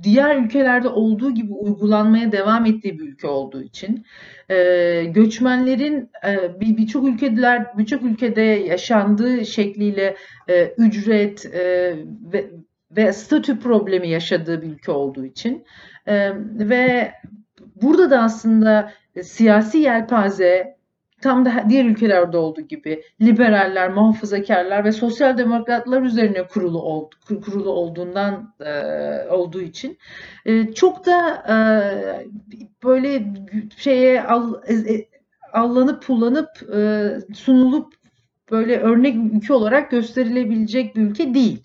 diğer 0.04 0.36
ülkelerde 0.36 0.88
olduğu 0.88 1.32
gibi 1.34 1.54
uygulanmaya 1.54 2.32
devam 2.32 2.66
ettiği 2.66 3.00
bir 3.00 3.04
ülke 3.04 3.28
olduğu 3.28 3.64
için 3.64 4.06
e, 4.50 5.04
göçmenlerin 5.06 6.10
e, 6.28 6.60
birçok 6.60 7.08
ülkeler 7.08 7.78
birçok 7.78 8.04
ülkede 8.04 8.42
yaşandığı 8.42 9.46
şekliyle 9.46 10.16
e, 10.50 10.74
ücret 10.78 11.46
e, 11.46 11.96
ve 12.34 12.50
ve 12.92 13.14
statü 13.14 13.60
problemi 13.60 14.10
yaşadığı 14.10 14.62
bir 14.62 14.68
ülke 14.68 14.92
olduğu 14.92 15.26
için 15.26 15.64
e, 16.08 16.32
ve 16.54 17.12
burada 17.82 18.10
da 18.10 18.22
aslında 18.22 18.92
siyasi 19.24 19.78
yelpaze 19.78 20.81
tam 21.22 21.46
da 21.46 21.66
diğer 21.70 21.86
ülkelerde 21.86 22.38
olduğu 22.38 22.62
gibi 22.62 23.04
liberaller, 23.22 23.94
muhafazakarlar 23.94 24.86
ve 24.86 24.92
sosyal 24.92 25.38
demokratlar 25.38 26.02
üzerine 26.02 26.48
kurulu 26.48 26.82
oldu, 26.82 27.16
kurulu 27.46 27.70
olduğundan 27.70 28.54
e, 28.66 28.74
olduğu 29.30 29.62
için 29.62 29.98
e, 30.46 30.74
çok 30.74 31.06
da 31.06 31.44
e, 31.50 31.56
böyle 32.84 33.34
şeye 33.78 34.24
al, 34.24 34.54
e, 34.70 35.08
allanıp 35.54 36.04
pullanıp 36.04 36.50
e, 36.76 37.10
sunulup 37.34 37.94
böyle 38.52 38.80
örnek 38.80 39.16
ülke 39.34 39.54
olarak 39.54 39.92
gösterilebilecek 39.92 40.96
bir 40.96 41.02
ülke 41.02 41.34
değil. 41.34 41.64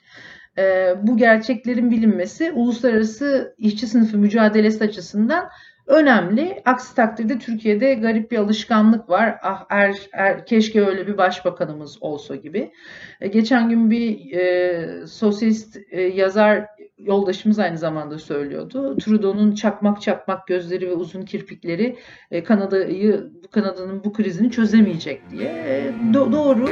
E, 0.59 0.95
bu 1.03 1.17
gerçeklerin 1.17 1.91
bilinmesi 1.91 2.53
uluslararası 2.53 3.55
işçi 3.59 3.87
sınıfı 3.87 4.19
mücadelesi 4.19 4.85
açısından 4.85 5.49
önemli. 5.87 6.63
Aksi 6.65 6.95
takdirde 6.95 7.39
Türkiye'de 7.39 7.95
garip 7.95 8.31
bir 8.31 8.39
alışkanlık 8.39 9.09
var. 9.09 9.39
Ah 9.43 9.65
er, 9.71 9.95
er 10.13 10.47
keşke 10.47 10.87
öyle 10.87 11.07
bir 11.07 11.17
başbakanımız 11.17 12.03
olsa 12.03 12.37
gibi. 12.37 12.73
E, 13.21 13.29
geçen 13.29 13.69
gün 13.69 13.91
bir 13.91 14.33
e, 14.33 15.07
sosyalist 15.07 15.79
e, 15.91 16.03
yazar 16.03 16.67
yoldaşımız 16.99 17.59
aynı 17.59 17.79
zamanda 17.79 18.19
söylüyordu. 18.19 18.97
Trudeau'nun 18.97 19.55
çakmak 19.55 20.03
çakmak 20.03 20.47
gözleri 20.47 20.89
ve 20.89 20.93
uzun 20.93 21.23
kirpikleri 21.23 21.97
e, 22.31 22.45
Kanada'yı 22.45 23.31
Kanada'nın 23.51 24.05
bu 24.05 24.13
krizini 24.13 24.51
çözemeyecek 24.51 25.31
diye. 25.31 25.49
E, 25.49 25.93
do- 26.13 26.33
doğru. 26.33 26.69